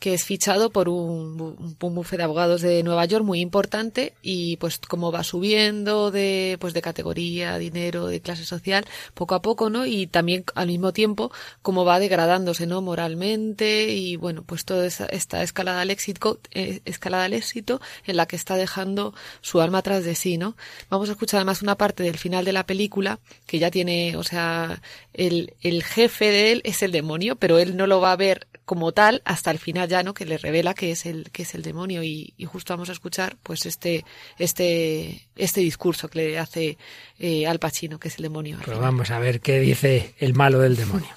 [0.01, 4.57] que es fichado por un, un bufete de abogados de Nueva York muy importante y
[4.57, 8.83] pues como va subiendo de pues de categoría, dinero, de clase social,
[9.13, 9.85] poco a poco, ¿no?
[9.85, 12.81] Y también al mismo tiempo como va degradándose, ¿no?
[12.81, 18.25] Moralmente y bueno, pues toda esta escalada al éxito, eh, escalada al éxito en la
[18.25, 20.55] que está dejando su alma atrás de sí, ¿no?
[20.89, 24.23] Vamos a escuchar además una parte del final de la película que ya tiene, o
[24.23, 24.81] sea,
[25.13, 28.47] el, el jefe de él es el demonio, pero él no lo va a ver
[28.71, 31.55] como tal hasta el final ya no que le revela que es el que es
[31.55, 34.05] el demonio y, justo vamos a escuchar pues este
[34.39, 36.77] este este discurso que le hace
[37.19, 40.59] eh, al Pacino que es el demonio pues vamos a ver qué dice el malo
[40.59, 41.09] del demonio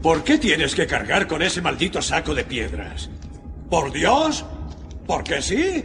[0.00, 3.10] ¿Por qué tienes que cargar con ese maldito saco de piedras?
[3.68, 4.44] ¿Por Dios?
[5.04, 5.84] ¿Por qué sí?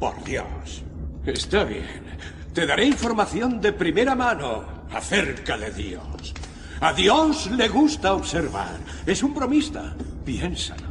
[0.00, 0.82] Por Dios.
[1.24, 2.02] Está bien.
[2.52, 6.34] Te daré información de primera mano acerca de Dios.
[6.84, 8.78] A Dios le gusta observar.
[9.06, 9.94] Es un bromista.
[10.22, 10.90] Piénsalo.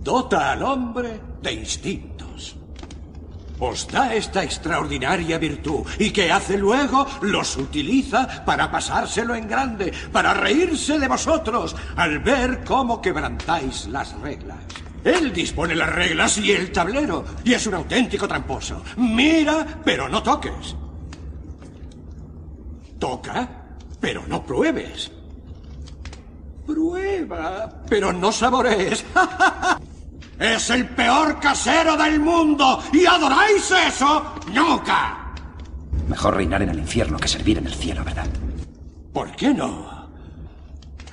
[0.00, 2.54] Dota al hombre de instintos.
[3.58, 9.92] Os da esta extraordinaria virtud y que hace luego los utiliza para pasárselo en grande,
[10.12, 14.58] para reírse de vosotros al ver cómo quebrantáis las reglas.
[15.02, 18.84] Él dispone las reglas y el tablero, y es un auténtico tramposo.
[18.98, 20.76] Mira, pero no toques.
[23.00, 23.61] Toca,
[24.02, 25.12] pero no pruebes.
[26.66, 29.04] Prueba, pero no saborees.
[30.38, 35.32] es el peor casero del mundo y adoráis eso nunca.
[36.08, 38.26] Mejor reinar en el infierno que servir en el cielo, ¿verdad?
[39.12, 40.10] ¿Por qué no?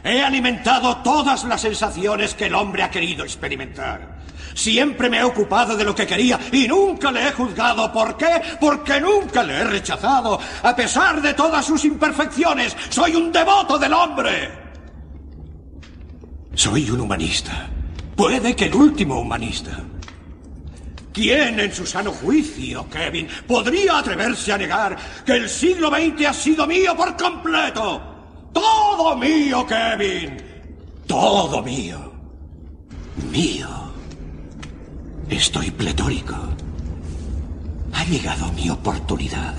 [0.03, 4.18] He alimentado todas las sensaciones que el hombre ha querido experimentar.
[4.59, 7.89] Siempre me he ocupado de lo que quería y nunca le he juzgado.
[7.93, 8.41] ¿Por qué?
[8.59, 10.37] Porque nunca le he rechazado.
[10.63, 14.51] A pesar de todas sus imperfecciones, soy un devoto del hombre.
[16.55, 17.69] Soy un humanista.
[18.17, 19.79] Puede que el último humanista.
[21.13, 26.33] ¿Quién en su sano juicio, Kevin, podría atreverse a negar que el siglo XX ha
[26.33, 28.01] sido mío por completo?
[28.51, 30.35] Todo mío, Kevin.
[31.07, 32.11] Todo mío.
[33.31, 33.88] Mío.
[35.29, 36.35] Estoy pletórico.
[37.93, 39.55] Ha llegado mi oportunidad.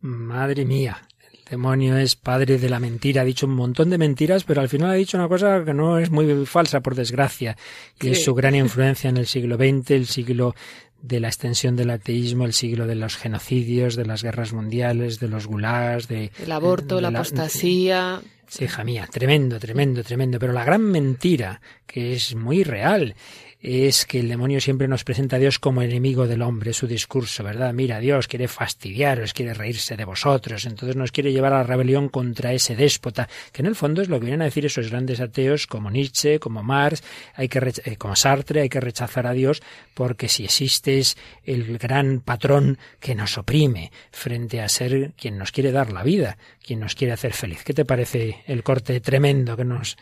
[0.00, 3.22] Madre mía, el demonio es padre de la mentira.
[3.22, 5.98] Ha dicho un montón de mentiras, pero al final ha dicho una cosa que no
[5.98, 7.56] es muy falsa, por desgracia.
[8.00, 10.56] Y es su gran influencia en el siglo XX, el siglo
[11.00, 15.28] de la extensión del ateísmo, el siglo de los genocidios, de las guerras mundiales, de
[15.28, 16.32] los gulags, de...
[16.42, 18.20] El aborto, la, apostasía...
[18.48, 20.38] Sí, hija mía, tremendo, tremendo, tremendo.
[20.38, 23.14] Pero la gran mentira, que es muy real,
[23.62, 27.44] es que el demonio siempre nos presenta a Dios como enemigo del hombre, su discurso,
[27.44, 27.72] ¿verdad?
[27.72, 32.08] Mira, Dios quiere fastidiaros, quiere reírse de vosotros, entonces nos quiere llevar a la rebelión
[32.08, 35.20] contra ese déspota, que en el fondo es lo que vienen a decir esos grandes
[35.20, 39.62] ateos como Nietzsche, como Marx, hay que eh, como Sartre, hay que rechazar a Dios
[39.94, 45.52] porque si existe es el gran patrón que nos oprime frente a ser quien nos
[45.52, 47.62] quiere dar la vida, quien nos quiere hacer feliz.
[47.64, 49.96] ¿Qué te parece el corte tremendo que nos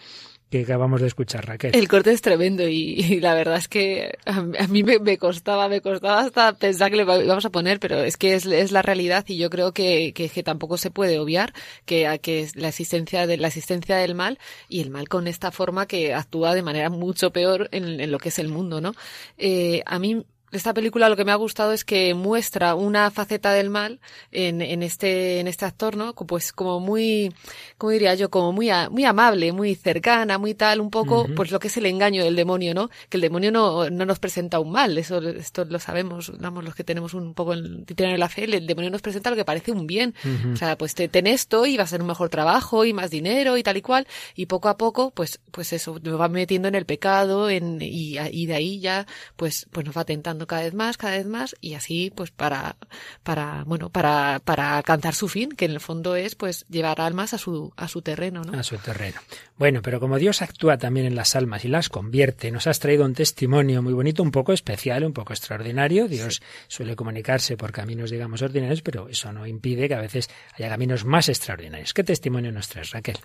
[0.51, 1.75] que acabamos de escuchar, Raquel.
[1.75, 6.21] El corte es tremendo y, la verdad es que a, mí me, costaba, me costaba
[6.21, 9.49] hasta pensar que le íbamos a poner, pero es que es, la realidad y yo
[9.49, 11.53] creo que, que, tampoco se puede obviar
[11.87, 12.19] que,
[12.55, 16.55] la existencia de la existencia del mal y el mal con esta forma que actúa
[16.55, 18.95] de manera mucho peor en, en lo que es el mundo, ¿no?
[19.39, 23.53] Eh, a mí esta película lo que me ha gustado es que muestra una faceta
[23.53, 24.01] del mal
[24.33, 26.15] en, en este en este actor, ¿no?
[26.15, 27.33] Pues como muy,
[27.79, 28.31] ¿cómo diría yo?
[28.31, 31.87] Como muy muy amable, muy cercana, muy tal, un poco, pues lo que es el
[31.87, 32.91] engaño del demonio, ¿no?
[33.09, 36.75] Que el demonio no, no nos presenta un mal, eso esto lo sabemos, vamos, los
[36.75, 39.73] que tenemos un poco en, tienen la fe, el demonio nos presenta lo que parece
[39.73, 40.15] un bien,
[40.53, 43.11] o sea, pues te, ten esto y va a ser un mejor trabajo y más
[43.11, 46.69] dinero y tal y cual, y poco a poco, pues pues eso, nos va metiendo
[46.69, 50.63] en el pecado, en y, y de ahí ya, pues pues nos va tentando cada
[50.63, 52.77] vez más, cada vez más, y así, pues para,
[53.23, 57.35] para, bueno, para, para alcanzar su fin, que en el fondo es, pues, llevar almas
[57.35, 58.59] a su, a su terreno, ¿no?
[58.59, 59.21] A su terreno.
[59.59, 63.05] Bueno, pero como Dios actúa también en las almas y las convierte, nos has traído
[63.05, 66.09] un testimonio muy bonito, un poco especial, un poco extraordinario.
[66.09, 70.69] Dios suele comunicarse por caminos, digamos, ordinarios, pero eso no impide que a veces haya
[70.69, 71.93] caminos más extraordinarios.
[71.93, 73.19] ¿Qué testimonio nos traes, Raquel?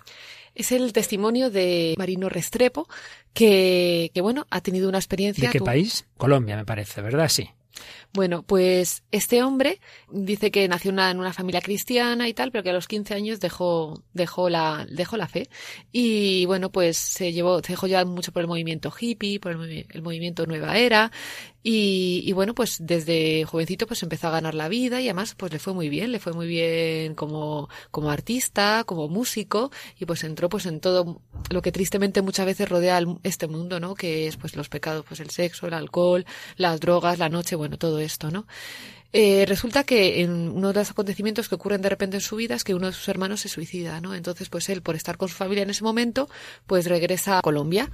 [0.56, 2.88] Es el testimonio de Marino Restrepo,
[3.32, 5.48] que, que bueno, ha tenido una experiencia.
[5.48, 6.06] ¿De qué país?
[6.16, 7.28] Colombia, me parece, ¿verdad?
[7.28, 7.50] Sí.
[8.12, 12.70] Bueno, pues este hombre dice que nació en una familia cristiana y tal, pero que
[12.70, 15.48] a los 15 años dejó, dejó, la, dejó la fe.
[15.92, 19.86] Y bueno, pues se llevó, se dejó llevar mucho por el movimiento hippie, por el,
[19.88, 21.10] el movimiento Nueva Era.
[21.68, 25.58] Y, bueno, pues desde jovencito pues empezó a ganar la vida y además pues le
[25.58, 30.48] fue muy bien, le fue muy bien como, como artista, como músico y pues entró
[30.48, 33.96] pues en todo lo que tristemente muchas veces rodea este mundo, ¿no?
[33.96, 36.24] Que es pues los pecados, pues el sexo, el alcohol,
[36.56, 38.46] las drogas, la noche, todo esto, ¿no?
[39.12, 42.54] Eh, resulta que en uno de los acontecimientos que ocurren de repente en su vida
[42.54, 44.14] es que uno de sus hermanos se suicida, ¿no?
[44.14, 46.28] Entonces, pues él, por estar con su familia en ese momento,
[46.66, 47.90] pues regresa a Colombia.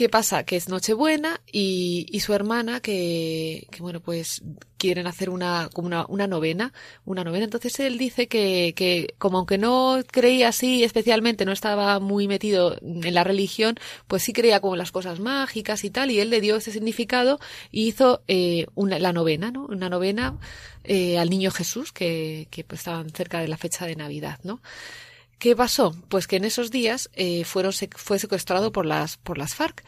[0.00, 0.44] ¿Qué pasa?
[0.44, 4.42] Que es Nochebuena y, y su hermana que, que, bueno, pues
[4.78, 6.72] quieren hacer una, como una, una novena,
[7.04, 7.44] una novena.
[7.44, 12.78] Entonces él dice que, que como aunque no creía así especialmente, no estaba muy metido
[12.80, 13.74] en la religión,
[14.06, 17.38] pues sí creía como las cosas mágicas y tal, y él le dio ese significado
[17.70, 19.66] y hizo eh, una, la novena, ¿no?
[19.66, 20.38] Una novena
[20.82, 24.62] eh, al niño Jesús que, que pues estaban cerca de la fecha de Navidad, ¿no?
[25.40, 25.96] ¿Qué pasó?
[26.10, 29.82] Pues que en esos días eh, fueron, fue secuestrado por las, por las FARC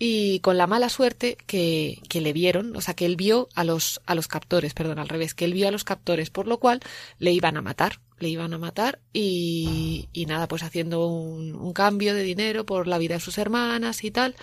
[0.00, 3.62] y con la mala suerte que, que le vieron, o sea, que él vio a
[3.62, 6.58] los, a los captores, perdón, al revés, que él vio a los captores, por lo
[6.58, 6.80] cual
[7.20, 11.72] le iban a matar, le iban a matar y, y nada, pues haciendo un, un
[11.72, 14.34] cambio de dinero por la vida de sus hermanas y tal,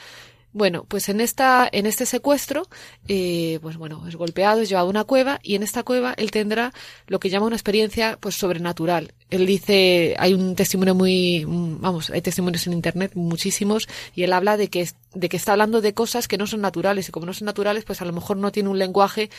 [0.54, 2.68] bueno, pues en esta, en este secuestro,
[3.08, 6.30] eh, pues bueno, es golpeado, es llevado a una cueva y en esta cueva él
[6.30, 6.74] tendrá
[7.08, 9.14] lo que llama una experiencia pues sobrenatural.
[9.32, 14.56] Él dice, hay un testimonio muy, vamos, hay testimonios en internet muchísimos y él habla
[14.56, 17.34] de que, de que está hablando de cosas que no son naturales y como no
[17.34, 19.32] son naturales, pues a lo mejor no tiene un lenguaje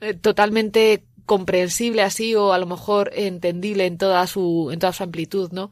[0.00, 5.04] eh, totalmente comprensible así o a lo mejor entendible en toda su en toda su
[5.04, 5.70] amplitud, ¿no?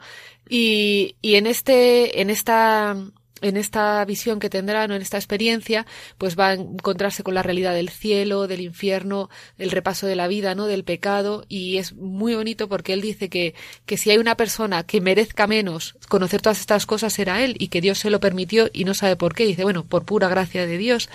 [0.49, 2.97] Y, y en este en esta
[3.41, 5.87] en esta visión que tendrán o en esta experiencia,
[6.19, 10.29] pues va a encontrarse con la realidad del cielo, del infierno, el repaso de la
[10.29, 10.67] vida, ¿no?
[10.67, 13.55] Del pecado, y es muy bonito porque él dice que,
[13.87, 17.69] que si hay una persona que merezca menos conocer todas estas cosas será él, y
[17.69, 19.47] que Dios se lo permitió y no sabe por qué.
[19.47, 21.09] Dice, bueno, por pura gracia de Dios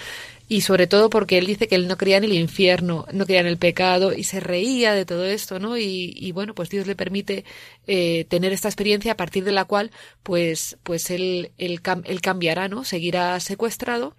[0.54, 3.41] y sobre todo porque él dice que él no creía en el infierno, no creía
[3.41, 5.80] en el pecado y se reía de todo esto, ¿no?
[5.80, 7.43] Y, y bueno, pues Dios le permite
[7.88, 9.89] eh, tener esta experiencia a partir de la cual,
[10.22, 12.84] pues, pues él, él, cambiará, ¿no?
[12.84, 14.16] Seguirá secuestrado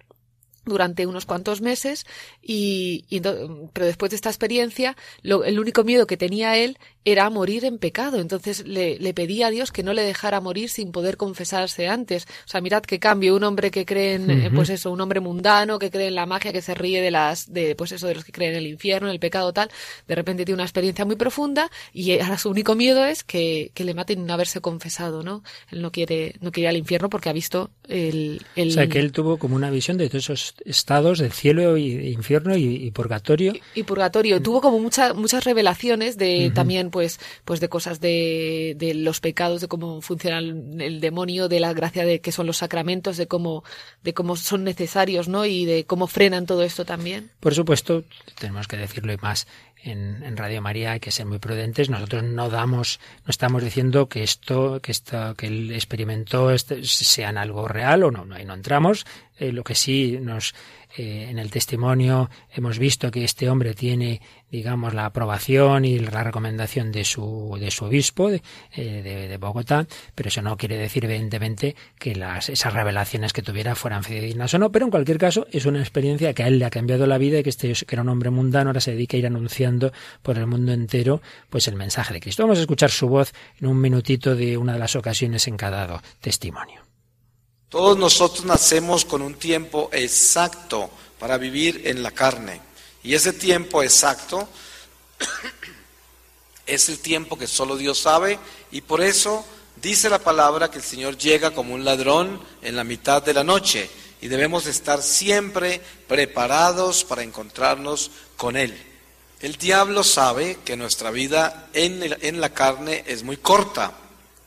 [0.65, 2.05] durante unos cuantos meses
[2.41, 7.29] y, y, pero después de esta experiencia lo, el único miedo que tenía él era
[7.29, 10.91] morir en pecado entonces le, le, pedía a Dios que no le dejara morir sin
[10.91, 14.55] poder confesarse antes o sea mirad qué cambio un hombre que cree en uh -huh.
[14.55, 17.53] pues eso un hombre mundano que cree en la magia que se ríe de las
[17.53, 19.69] de pues eso de los que creen en el infierno en el pecado tal
[20.07, 23.83] de repente tiene una experiencia muy profunda y ahora su único miedo es que, que
[23.83, 27.29] le maten sin haberse confesado no él no quiere no quiere ir al infierno porque
[27.29, 30.55] ha visto el, el o sea que él tuvo como una visión de todos esos
[30.65, 33.53] estados del cielo y infierno y, y purgatorio.
[33.53, 34.41] Y, y, purgatorio.
[34.41, 36.53] Tuvo como muchas muchas revelaciones de uh -huh.
[36.53, 41.49] también pues pues de cosas de, de los pecados, de cómo funciona el, el, demonio,
[41.49, 43.65] de la gracia de que son los sacramentos, de cómo
[44.01, 45.45] de cómo son necesarios, ¿no?
[45.45, 47.31] Y de cómo frenan todo esto también.
[47.41, 48.05] Por supuesto,
[48.39, 49.45] tenemos que decirlo y más
[49.83, 51.89] en, en, Radio María hay que ser muy prudentes.
[51.89, 57.37] Nosotros no damos, no estamos diciendo que esto, que esto, que él experimentó este, sean
[57.37, 59.05] algo real o no, no, ahí no entramos.
[59.37, 60.55] Eh, lo que sí nos
[60.97, 66.23] eh, en el testimonio hemos visto que este hombre tiene, digamos, la aprobación y la
[66.23, 68.41] recomendación de su, de su obispo de,
[68.75, 73.41] eh, de, de, Bogotá, pero eso no quiere decir, evidentemente, que las, esas revelaciones que
[73.41, 76.59] tuviera fueran fidedignas o no, pero en cualquier caso es una experiencia que a él
[76.59, 78.91] le ha cambiado la vida y que este que era un hombre mundano ahora se
[78.91, 79.91] dedica a ir anunciando
[80.21, 82.43] por el mundo entero pues el mensaje de Cristo.
[82.43, 86.01] Vamos a escuchar su voz en un minutito de una de las ocasiones en cada
[86.21, 86.84] testimonio.
[87.75, 92.61] Todos nosotros nacemos con un tiempo exacto para vivir en la carne.
[93.03, 94.47] Y ese tiempo exacto
[96.65, 98.39] es el tiempo que solo Dios sabe
[98.71, 99.45] y por eso
[99.81, 103.43] dice la palabra que el Señor llega como un ladrón en la mitad de la
[103.43, 103.89] noche
[104.21, 108.73] y debemos estar siempre preparados para encontrarnos con Él.
[109.41, 113.97] El diablo sabe que nuestra vida en, en la carne es muy corta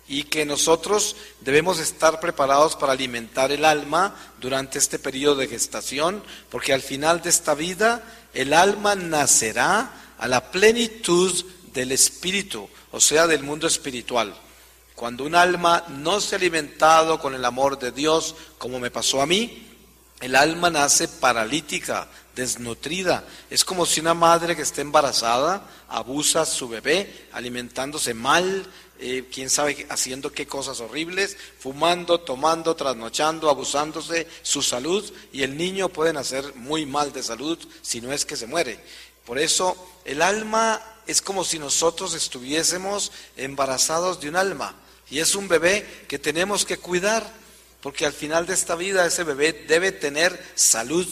[0.09, 6.24] y que nosotros debemos estar preparados para alimentar el alma durante este periodo de gestación,
[6.50, 8.02] porque al final de esta vida
[8.32, 11.44] el alma nacerá a la plenitud
[11.74, 14.34] del espíritu, o sea, del mundo espiritual.
[14.94, 19.20] Cuando un alma no se ha alimentado con el amor de Dios, como me pasó
[19.20, 19.66] a mí,
[20.20, 23.24] el alma nace paralítica, desnutrida.
[23.50, 28.66] Es como si una madre que está embarazada abusa a su bebé, alimentándose mal,
[29.01, 35.57] eh, quién sabe haciendo qué cosas horribles, fumando, tomando, trasnochando, abusándose su salud y el
[35.57, 38.80] niño puede nacer muy mal de salud si no es que se muere.
[39.24, 44.74] Por eso el alma es como si nosotros estuviésemos embarazados de un alma
[45.11, 47.24] y es un bebé que tenemos que cuidar
[47.80, 51.07] porque al final de esta vida ese bebé debe tener salud.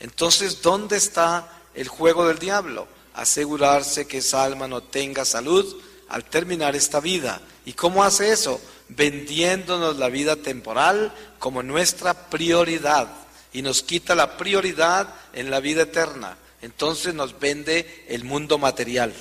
[0.00, 2.88] Entonces, ¿dónde está el juego del diablo?
[3.14, 5.80] Asegurarse que esa alma no tenga salud
[6.10, 7.40] al terminar esta vida.
[7.64, 8.60] ¿Y cómo hace eso?
[8.88, 13.08] Vendiéndonos la vida temporal como nuestra prioridad
[13.52, 16.36] y nos quita la prioridad en la vida eterna.
[16.62, 19.14] Entonces nos vende el mundo material.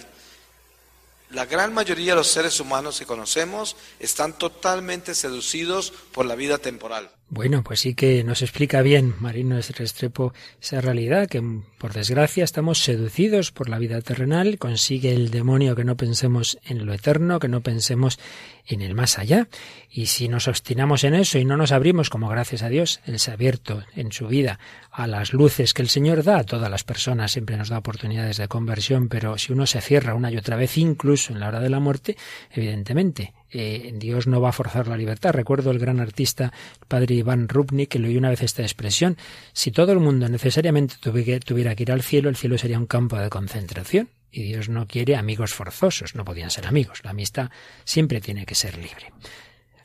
[1.30, 6.58] La gran mayoría de los seres humanos que conocemos están totalmente seducidos por la vida
[6.58, 7.12] temporal.
[7.32, 11.44] Bueno, pues sí que nos explica bien Marino Restrepo esa realidad, que
[11.78, 16.88] por desgracia estamos seducidos por la vida terrenal, consigue el demonio que no pensemos en
[16.88, 18.18] lo eterno, que no pensemos
[18.66, 19.48] en el más allá.
[19.92, 23.20] Y si nos obstinamos en eso y no nos abrimos, como gracias a Dios, Él
[23.20, 24.58] se ha abierto en su vida
[24.92, 28.38] a las luces que el Señor da a todas las personas, siempre nos da oportunidades
[28.38, 31.60] de conversión, pero si uno se cierra una y otra vez, incluso en la hora
[31.60, 32.18] de la muerte,
[32.50, 35.32] evidentemente eh, Dios no va a forzar la libertad.
[35.32, 39.18] Recuerdo el gran artista, el padre Iván Rubnik, que leí una vez esta expresión.
[39.54, 43.18] Si todo el mundo necesariamente tuviera que ir al cielo, el cielo sería un campo
[43.18, 44.10] de concentración.
[44.32, 47.02] Y Dios no quiere amigos forzosos, no podían ser amigos.
[47.04, 47.50] La amistad
[47.84, 49.12] siempre tiene que ser libre.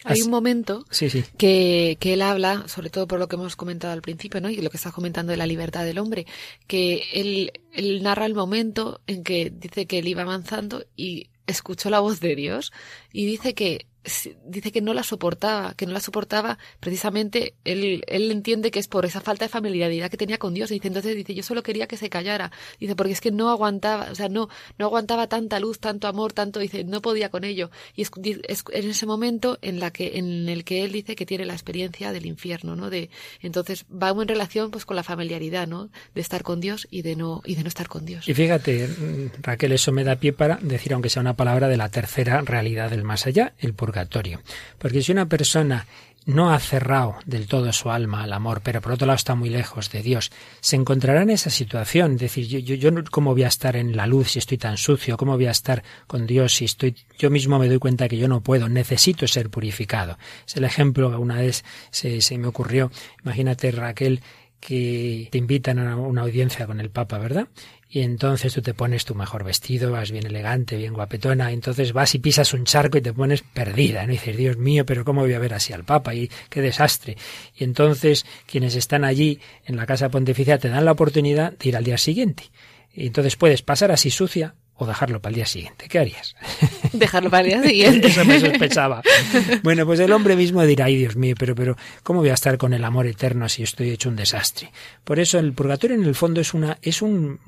[0.05, 0.85] Hay un momento
[1.39, 4.51] Que, que, él habla, sobre todo por lo que hemos comentado al principio, ¿no?
[4.51, 6.27] Y lo que estás comentando de la libertad del hombre,
[6.67, 11.91] que él, él narra el momento en que dice que él iba avanzando y escuchó
[11.91, 12.73] la voz de Dios
[13.13, 13.87] y dice que
[14.45, 18.89] dice que no la soportaba, que no la soportaba precisamente, él, él entiende que es
[18.89, 20.71] por esa falta de familiaridad que tenía con Dios.
[20.71, 22.53] Y dice, entonces dice, yo solo quería que se callara.
[22.79, 24.49] Dice, porque es que no aguantaba, o sea, no,
[24.79, 27.71] no aguantaba tanta luz, tanto amor, tanto, dice, no podía con ello.
[27.95, 28.11] Y es,
[28.73, 32.13] en ese momento en la que, en el que él dice que tiene la experiencia
[32.13, 32.91] del infierno, ¿no?
[32.91, 35.91] De, entonces va en relación pues con la familiaridad, ¿no?
[36.15, 38.29] De estar con Dios y de no, y de no estar con Dios.
[38.29, 38.89] Y fíjate,
[39.41, 42.91] Raquel, eso me da pie para decir, aunque sea una palabra de la tercera realidad
[42.91, 43.94] del más allá, el por
[44.79, 45.87] porque si una persona
[46.27, 49.51] no ha cerrado del todo su alma al amor, pero por otro lado está muy
[49.51, 53.49] lejos de Dios, se encontrará en esa situación, decir, yo, yo, yo, cómo voy a
[53.49, 56.65] estar en la luz si estoy tan sucio, cómo voy a estar con Dios si
[56.65, 60.19] estoy, yo mismo me doy cuenta que yo no puedo, necesito ser purificado.
[60.47, 62.91] Es el ejemplo que una vez se, se me ocurrió,
[63.23, 64.21] imagínate Raquel,
[64.61, 67.49] que te invitan a una audiencia con el Papa, ¿verdad?
[67.95, 72.13] Y entonces tú te pones tu mejor vestido, vas bien elegante, bien guapetona, entonces vas
[72.17, 74.13] y pisas un charco y te pones perdida, ¿no?
[74.13, 76.13] Y dices, Dios mío, pero ¿cómo voy a ver así al Papa?
[76.13, 77.17] Y qué desastre.
[77.57, 81.77] Y entonces quienes están allí en la casa pontificia te dan la oportunidad de ir
[81.77, 82.51] al día siguiente.
[82.93, 85.87] Y entonces puedes pasar así sucia o dejarlo para el día siguiente.
[85.89, 86.37] ¿Qué harías?
[86.93, 88.09] Dejarlo para el día siguiente.
[88.09, 89.03] Eso me sospechaba.
[89.63, 92.57] Bueno, pues el hombre mismo dirá, ay Dios mío, pero, pero, ¿cómo voy a estar
[92.59, 94.71] con el amor eterno si estoy hecho un desastre?
[95.03, 97.41] Por eso el purgatorio en el fondo es una, es un,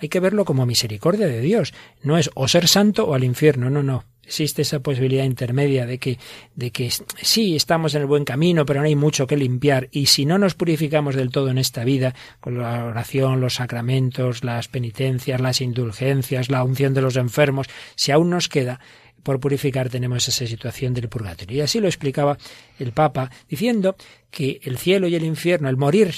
[0.00, 1.74] hay que verlo como misericordia de Dios.
[2.02, 5.98] No es o ser santo o al infierno, no, no existe esa posibilidad intermedia de
[5.98, 6.18] que,
[6.54, 6.90] de que
[7.22, 9.88] sí estamos en el buen camino, pero no hay mucho que limpiar.
[9.92, 14.42] Y si no nos purificamos del todo en esta vida, con la oración, los sacramentos,
[14.42, 18.80] las penitencias, las indulgencias, la unción de los enfermos, si aún nos queda,
[19.26, 21.56] por purificar tenemos esa situación del purgatorio.
[21.56, 22.38] Y así lo explicaba
[22.78, 23.96] el Papa, diciendo
[24.30, 26.14] que el cielo y el infierno, el morir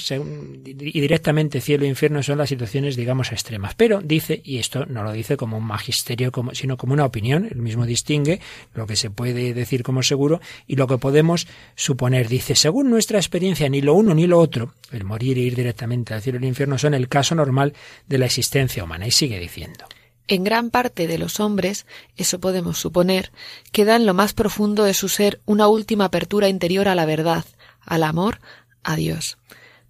[0.63, 3.73] y directamente cielo e infierno son las situaciones, digamos, extremas.
[3.73, 7.57] Pero dice, y esto no lo dice como un magisterio, sino como una opinión, el
[7.63, 8.41] mismo distingue
[8.75, 12.27] lo que se puede decir como seguro y lo que podemos suponer.
[12.27, 16.13] Dice, según nuestra experiencia, ni lo uno ni lo otro, el morir e ir directamente
[16.13, 17.73] al cielo y el infierno, son el caso normal
[18.05, 19.07] de la existencia humana.
[19.07, 19.85] Y sigue diciendo.
[20.31, 23.31] En gran parte de los hombres, eso podemos suponer,
[23.71, 27.45] queda en lo más profundo de su ser una última apertura interior a la verdad,
[27.81, 28.39] al amor,
[28.83, 29.39] a Dios.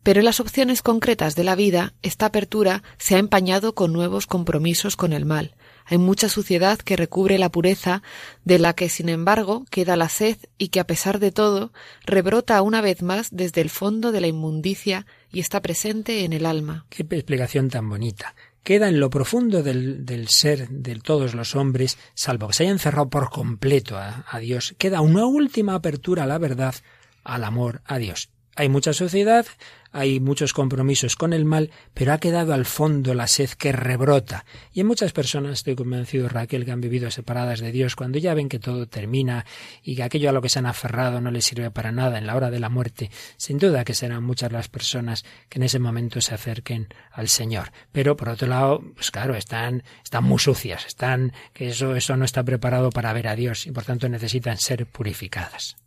[0.02, 4.28] Pero en las opciones concretas de la vida, esta apertura se ha empañado con nuevos
[4.28, 5.56] compromisos con el mal.
[5.84, 8.02] Hay mucha suciedad que recubre la pureza,
[8.46, 11.74] de la que, sin embargo, queda la sed y que, a pesar de todo,
[12.06, 16.46] rebrota una vez más desde el fondo de la inmundicia y está presente en el
[16.46, 16.86] alma.
[16.90, 18.34] Qué explicación tan bonita
[18.70, 22.72] queda en lo profundo del, del, ser de todos los hombres, salvo que se haya
[22.72, 26.76] encerrado por completo a, a Dios, queda una última apertura a la verdad,
[27.24, 28.30] al amor a Dios.
[28.60, 29.46] Hay mucha sociedad,
[29.94, 34.44] hay muchos compromisos con el mal, pero ha quedado al fondo la sed que rebrota.
[34.74, 38.34] Y en muchas personas, estoy convencido, Raquel, que han vivido separadas de Dios, cuando ya
[38.34, 39.46] ven que todo termina
[39.82, 42.28] y que aquello a lo que se han aferrado no les sirve para nada en
[42.28, 45.80] la hora de la muerte, sin duda que serán muchas las personas que en ese
[45.80, 47.72] momento se acerquen al Señor.
[47.94, 52.26] Pero por otro lado, pues claro, están, están muy sucias, están, que eso, eso no
[52.26, 55.78] está preparado para ver a Dios y por tanto necesitan ser purificadas.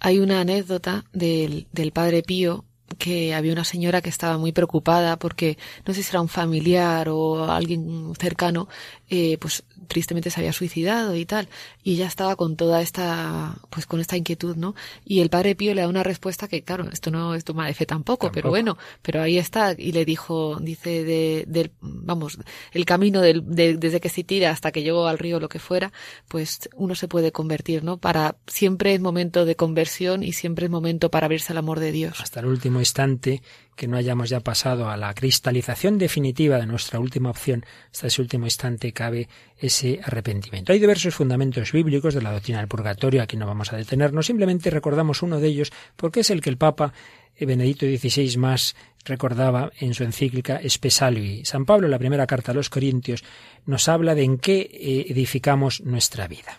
[0.00, 2.64] Hay una anécdota del, del padre Pío
[2.98, 7.08] que había una señora que estaba muy preocupada porque no sé si era un familiar
[7.08, 8.68] o alguien cercano,
[9.08, 11.48] eh, pues tristemente se había suicidado y tal.
[11.82, 14.74] Y ella estaba con toda esta, pues con esta inquietud, ¿no?
[15.04, 17.74] Y el padre Pío le da una respuesta que, claro, esto no es toma de
[17.74, 19.74] fe tampoco, pero bueno, pero ahí está.
[19.76, 22.38] Y le dijo, dice, de, del, vamos,
[22.72, 25.92] el camino del, desde que se tira hasta que llegó al río, lo que fuera,
[26.28, 27.98] pues uno se puede convertir, ¿no?
[27.98, 31.92] Para, siempre es momento de conversión y siempre es momento para abrirse al amor de
[31.92, 32.20] Dios.
[32.20, 33.42] Hasta el último instante
[33.80, 38.20] que no hayamos ya pasado a la cristalización definitiva de nuestra última opción, hasta ese
[38.20, 39.26] último instante cabe
[39.56, 40.74] ese arrepentimiento.
[40.74, 44.68] Hay diversos fundamentos bíblicos de la doctrina del purgatorio, aquí no vamos a detenernos, simplemente
[44.68, 46.92] recordamos uno de ellos porque es el que el Papa
[47.40, 48.76] Benedicto XVI más
[49.06, 51.46] recordaba en su encíclica Spesalvi.
[51.46, 53.24] San Pablo, en la primera carta a los Corintios,
[53.64, 56.58] nos habla de en qué eh, edificamos nuestra vida.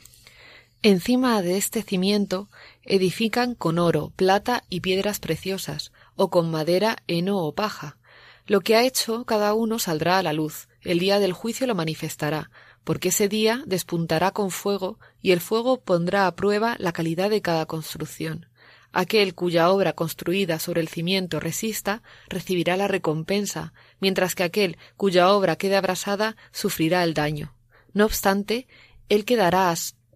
[0.82, 2.49] Encima de este cimiento
[2.84, 7.97] edifican con oro, plata y piedras preciosas, o con madera, heno o paja.
[8.45, 11.76] Lo que ha hecho cada uno saldrá a la luz, el día del juicio lo
[11.76, 12.49] manifestará,
[12.84, 17.41] porque ese día despuntará con fuego, y el fuego pondrá a prueba la calidad de
[17.41, 18.47] cada construcción.
[18.93, 25.32] Aquel cuya obra construida sobre el cimiento resista recibirá la recompensa, mientras que aquel cuya
[25.32, 27.55] obra quede abrasada sufrirá el daño.
[27.93, 28.68] No obstante,
[29.07, 29.72] él quedará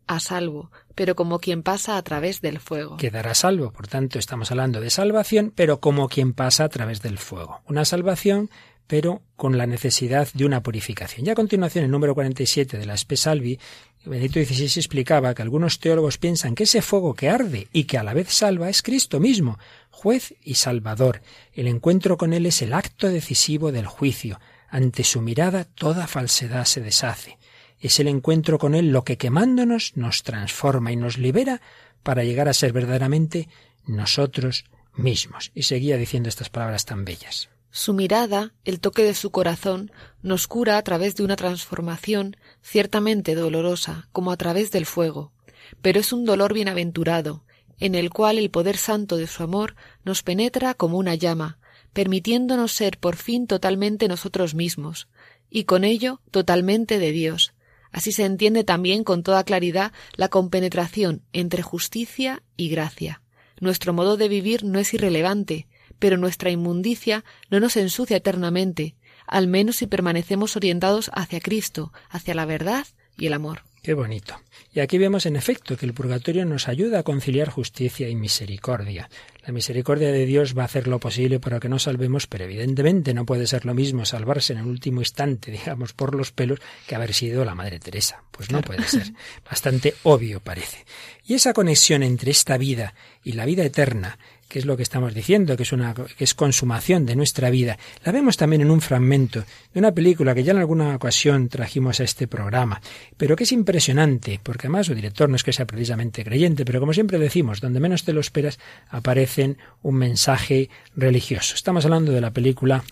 [0.08, 2.98] a salvo, pero como quien pasa a través del fuego.
[2.98, 7.18] Quedará salvo, por tanto estamos hablando de salvación, pero como quien pasa a través del
[7.18, 7.62] fuego.
[7.68, 8.50] Una salvación,
[8.88, 11.26] pero con la necesidad de una purificación.
[11.26, 13.60] Ya a continuación, el número 47 de la Espesalvi,
[14.06, 18.04] Benedito XVI explicaba que algunos teólogos piensan que ese fuego que arde y que a
[18.04, 19.58] la vez salva es Cristo mismo,
[19.90, 21.22] juez y salvador.
[21.54, 24.40] El encuentro con Él es el acto decisivo del juicio.
[24.70, 27.40] Ante su mirada toda falsedad se deshace.
[27.80, 31.62] Es el encuentro con Él lo que quemándonos nos transforma y nos libera
[32.04, 33.50] para llegar a ser verdaderamente
[33.86, 34.66] nosotros
[34.96, 35.52] mismos.
[35.54, 37.50] Y seguía diciendo estas palabras tan bellas.
[37.72, 43.36] Su mirada, el toque de su corazón, nos cura a través de una transformación ciertamente
[43.36, 45.34] dolorosa, como a través del fuego,
[45.82, 47.44] pero es un dolor bienaventurado,
[47.80, 51.60] en el cual el poder santo de su amor nos penetra como una llama,
[51.92, 55.10] permitiéndonos ser por fin totalmente nosotros mismos,
[55.50, 57.55] y con ello totalmente de Dios,
[57.96, 63.22] Así se entiende también con toda claridad la compenetración entre justicia y gracia.
[63.62, 69.48] Nuestro modo de vivir no es irrelevante, pero nuestra inmundicia no nos ensucia eternamente, al
[69.48, 72.86] menos si permanecemos orientados hacia Cristo, hacia la verdad
[73.18, 73.64] y el amor.
[73.86, 74.42] Qué bonito.
[74.74, 79.12] Y aquí vemos en efecto que el purgatorio nos ayuda a conciliar justicia y misericordia.
[79.46, 83.14] La misericordia de Dios va a hacer lo posible para que nos salvemos, pero evidentemente
[83.14, 86.96] no puede ser lo mismo salvarse en el último instante, digamos, por los pelos, que
[86.96, 88.24] haber sido la Madre Teresa.
[88.32, 89.14] Pues no puede ser.
[89.48, 90.84] Bastante obvio parece.
[91.24, 94.18] Y esa conexión entre esta vida y la vida eterna
[94.48, 97.78] que es lo que estamos diciendo, que es una que es consumación de nuestra vida.
[98.04, 99.44] La vemos también en un fragmento
[99.74, 102.82] de una película que ya en alguna ocasión trajimos a este programa,
[103.18, 106.80] pero que es impresionante, porque además su director no es que sea precisamente creyente, pero
[106.80, 111.56] como siempre decimos, donde menos te lo esperas aparecen un mensaje religioso.
[111.56, 112.84] Estamos hablando de la película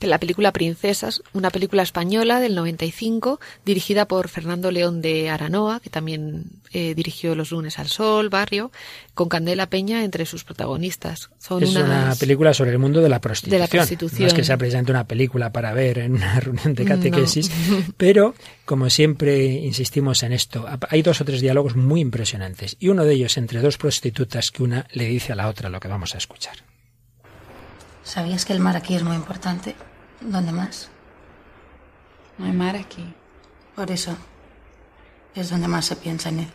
[0.00, 5.80] de la película Princesas, una película española del 95 dirigida por Fernando León de Aranoa,
[5.80, 8.70] que también eh, dirigió Los lunes al sol, Barrio,
[9.14, 10.97] con Candela Peña entre sus protagonistas.
[11.38, 14.20] Son es una película sobre el mundo de la prostitución.
[14.20, 17.50] No es que sea precisamente una película para ver en una reunión de catequesis,
[17.96, 18.34] pero
[18.64, 23.14] como siempre insistimos en esto, hay dos o tres diálogos muy impresionantes y uno de
[23.14, 26.18] ellos entre dos prostitutas que una le dice a la otra lo que vamos a
[26.18, 26.56] escuchar.
[28.02, 29.74] ¿Sabías que el mar aquí es muy importante?
[30.20, 30.88] ¿Dónde más?
[32.38, 33.04] No hay mar aquí.
[33.76, 34.16] Por eso
[35.34, 36.48] es donde más se piensa en él.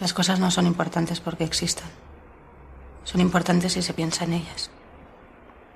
[0.00, 1.88] Las cosas no son importantes porque existan.
[3.04, 4.70] Son importantes si se piensa en ellas.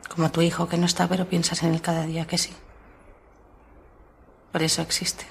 [0.09, 2.53] Como tu hijo que no está, pero piensas en él cada día que sí.
[4.53, 5.25] Por eso existe.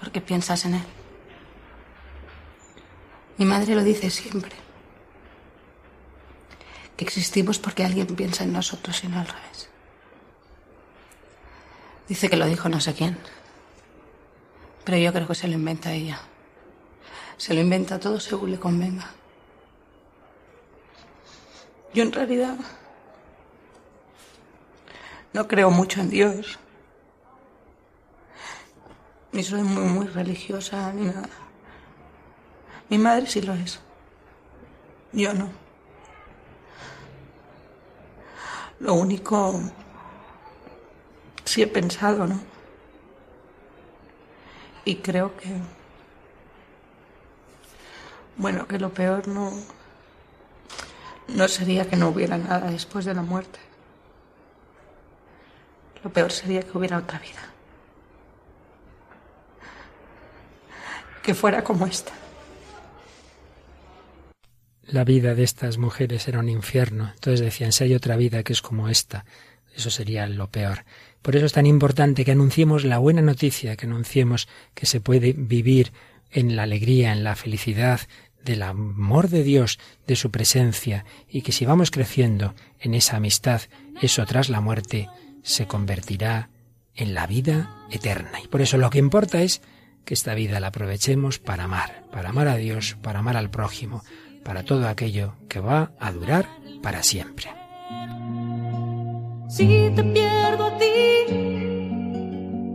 [0.00, 0.84] Porque piensas en él.
[3.38, 4.52] Mi madre lo dice siempre.
[6.96, 9.70] Que existimos porque alguien piensa en nosotros y no al revés.
[12.08, 13.16] Dice que lo dijo no sé quién.
[14.84, 16.20] Pero yo creo que se lo inventa ella.
[17.38, 19.06] Se lo inventa todo según le convenga.
[21.94, 22.56] Yo en realidad
[25.32, 26.58] no creo mucho en Dios.
[29.32, 31.28] Ni soy muy, muy religiosa ni nada.
[32.88, 33.80] Mi madre sí lo es.
[35.12, 35.50] Yo no.
[38.80, 39.60] Lo único,
[41.44, 42.40] sí he pensado, ¿no?
[44.84, 45.48] Y creo que,
[48.38, 49.52] bueno, que lo peor no,
[51.28, 53.58] no sería que no hubiera nada después de la muerte.
[56.02, 57.52] Lo peor sería que hubiera otra vida.
[61.22, 62.12] Que fuera como esta.
[64.86, 67.10] La vida de estas mujeres era un infierno.
[67.12, 69.26] Entonces decían, si hay otra vida que es como esta,
[69.74, 70.84] eso sería lo peor.
[71.20, 75.34] Por eso es tan importante que anunciemos la buena noticia, que anunciemos que se puede
[75.36, 75.92] vivir
[76.30, 78.00] en la alegría, en la felicidad
[78.44, 83.62] del amor de Dios, de su presencia, y que si vamos creciendo en esa amistad,
[84.00, 85.08] eso tras la muerte
[85.42, 86.50] se convertirá
[86.94, 88.40] en la vida eterna.
[88.42, 89.62] Y por eso lo que importa es
[90.04, 94.02] que esta vida la aprovechemos para amar, para amar a Dios, para amar al prójimo,
[94.42, 96.48] para todo aquello que va a durar
[96.82, 97.50] para siempre.
[99.48, 100.86] Si te pierdo a ti,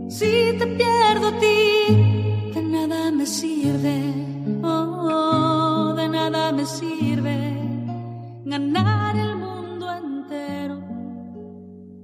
[0.08, 4.03] si te pierdo a ti, de nada me sirve,
[8.54, 10.76] ganar el mundo entero.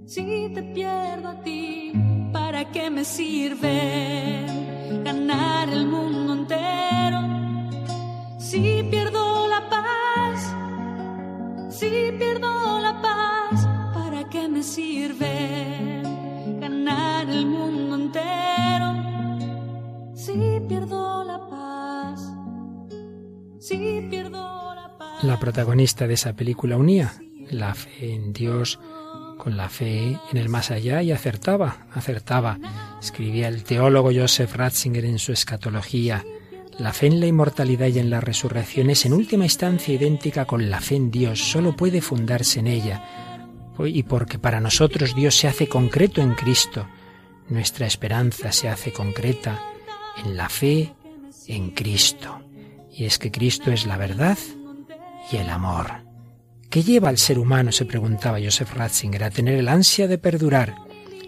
[0.05, 1.92] Si te pierdo a ti,
[2.32, 4.46] ¿para qué me sirve
[5.05, 7.20] ganar el mundo entero?
[8.36, 10.38] Si pierdo la paz,
[11.78, 13.57] si pierdo la paz,
[13.94, 16.03] ¿para qué me sirve
[16.59, 18.88] ganar el mundo entero?
[20.14, 20.36] Si
[20.68, 22.18] pierdo la paz,
[23.61, 24.59] si pierdo
[25.22, 27.12] la protagonista de esa película unía
[27.50, 28.78] la fe en Dios
[29.36, 32.58] con la fe en el más allá y acertaba, acertaba.
[33.00, 36.24] Escribía el teólogo Joseph Ratzinger en su escatología.
[36.78, 40.70] La fe en la inmortalidad y en la resurrección es en última instancia idéntica con
[40.70, 43.02] la fe en Dios, solo puede fundarse en ella.
[43.78, 46.86] Y porque para nosotros Dios se hace concreto en Cristo,
[47.48, 49.60] nuestra esperanza se hace concreta
[50.22, 50.94] en la fe
[51.46, 52.42] en Cristo.
[52.92, 54.36] Y es que Cristo es la verdad
[55.32, 56.04] y el amor.
[56.68, 60.76] ¿Qué lleva al ser humano, se preguntaba Joseph Ratzinger, a tener el ansia de perdurar?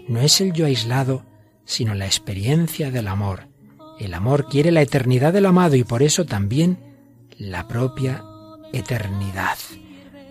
[0.07, 1.25] No es el yo aislado,
[1.65, 3.53] sino la experiencia del amor
[3.99, 6.77] el amor quiere la eternidad del amado y por eso también
[7.37, 8.23] la propia
[8.73, 9.57] eternidad.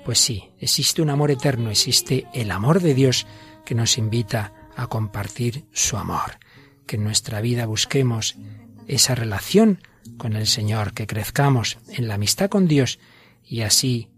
[0.05, 3.27] Pues sí, existe un amor eterno, existe el amor de Dios
[3.65, 6.39] que nos invita a compartir su amor,
[6.87, 8.37] que en nuestra vida busquemos
[8.89, 9.81] esa relación
[10.19, 12.99] con el Señor, que crezcamos en la amistad con Dios
[13.45, 14.09] y así,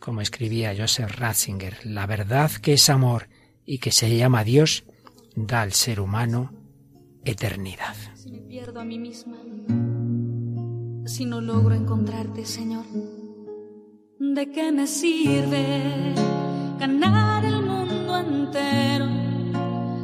[0.00, 3.28] como escribía Joseph Ratzinger, la verdad que es amor
[3.64, 4.84] y que se llama Dios,
[5.34, 6.52] da al ser humano
[7.24, 7.96] eternidad
[8.48, 9.36] pierdo a mí misma
[11.04, 12.84] si no logro encontrarte, Señor?
[14.18, 16.14] ¿De qué me sirve
[16.80, 19.06] ganar el mundo entero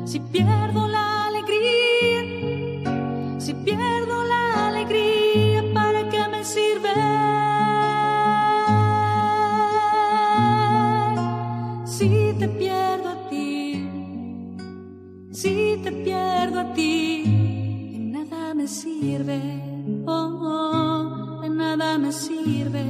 [0.04, 2.20] si pierdo la alegría?
[3.40, 4.21] Si pierdo
[20.06, 22.84] oh, nada me sirve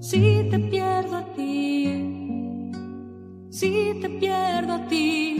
[0.00, 2.70] si te pierdo a ti,
[3.50, 5.36] si te pierdo a ti,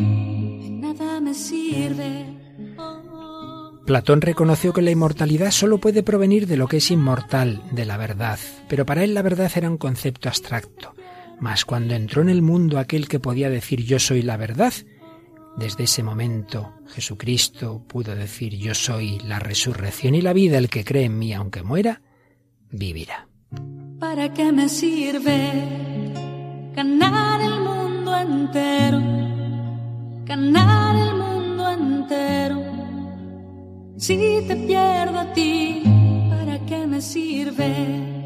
[0.81, 2.27] nada me sirve.
[2.79, 7.85] Oh, Platón reconoció que la inmortalidad solo puede provenir de lo que es inmortal, de
[7.85, 8.39] la verdad,
[8.69, 10.95] pero para él la verdad era un concepto abstracto.
[11.41, 14.73] Mas cuando entró en el mundo aquel que podía decir yo soy la verdad,
[15.57, 20.85] desde ese momento Jesucristo pudo decir yo soy la resurrección y la vida, el que
[20.85, 22.03] cree en mí aunque muera,
[22.71, 23.29] vivirá.
[23.99, 25.53] ¿Para qué me sirve
[26.75, 29.01] ganar el mundo entero?
[30.25, 32.63] Ganar el mundo entero.
[33.97, 35.83] Si te pierdo a ti,
[36.31, 38.22] ¿para qué me sirve?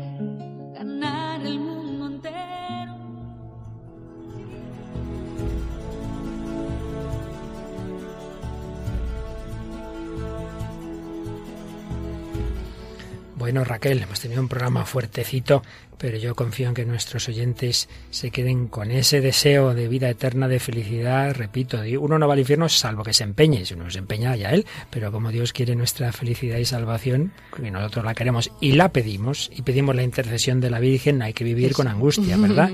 [13.47, 15.63] Bueno, Raquel, hemos tenido un programa fuertecito,
[15.99, 20.49] pero yo confío en que nuestros oyentes se queden con ese deseo de vida eterna,
[20.49, 21.35] de felicidad.
[21.35, 24.51] Repito, uno no va al infierno salvo que se empeñe, si uno se empeña ya
[24.51, 28.91] él, pero como Dios quiere nuestra felicidad y salvación, que nosotros la queremos y la
[28.91, 32.71] pedimos, y pedimos la intercesión de la Virgen, hay que vivir con angustia, ¿verdad?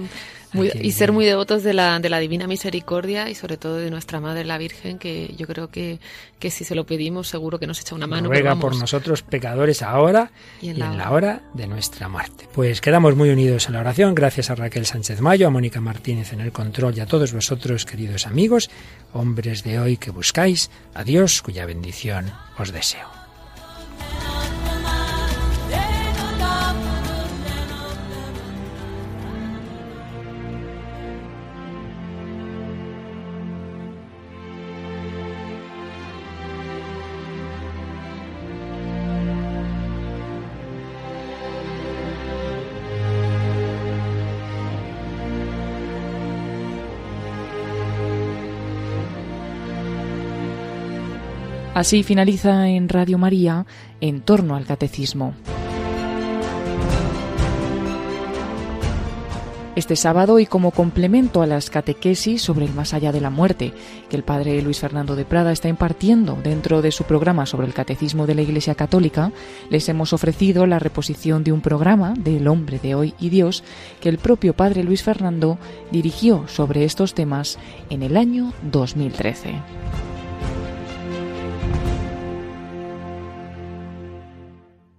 [0.55, 4.21] y ser muy devotos de la, de la Divina Misericordia y sobre todo de nuestra
[4.21, 5.99] Madre la Virgen, que yo creo que,
[6.39, 8.29] que si se lo pedimos seguro que nos echa una mano.
[8.29, 12.49] Ruega por nosotros pecadores ahora y en, la, hora de nuestra muerte.
[12.53, 14.15] Pues quedamos muy unidos en la oración.
[14.15, 17.85] Gracias a Raquel Sánchez Mayo, a Mónica Martínez en el control y a todos vosotros,
[17.85, 18.71] queridos amigos,
[19.13, 23.22] hombres de hoy que buscáis a Dios, cuya bendición os deseo.
[51.83, 53.67] Así finaliza en Radio María
[54.01, 55.35] en torno al catecismo.
[59.75, 63.73] Este sábado y como complemento a las catequesis sobre el más allá de la muerte
[64.09, 67.75] que el padre Luis Fernando de Prada está impartiendo dentro de su programa sobre el
[67.75, 69.33] catecismo de la Iglesia Católica,
[69.69, 73.65] les hemos ofrecido la reposición de un programa del hombre de hoy y Dios
[74.01, 75.59] que el propio padre Luis Fernando
[75.91, 77.59] dirigió sobre estos temas
[77.91, 80.12] en el año 2013.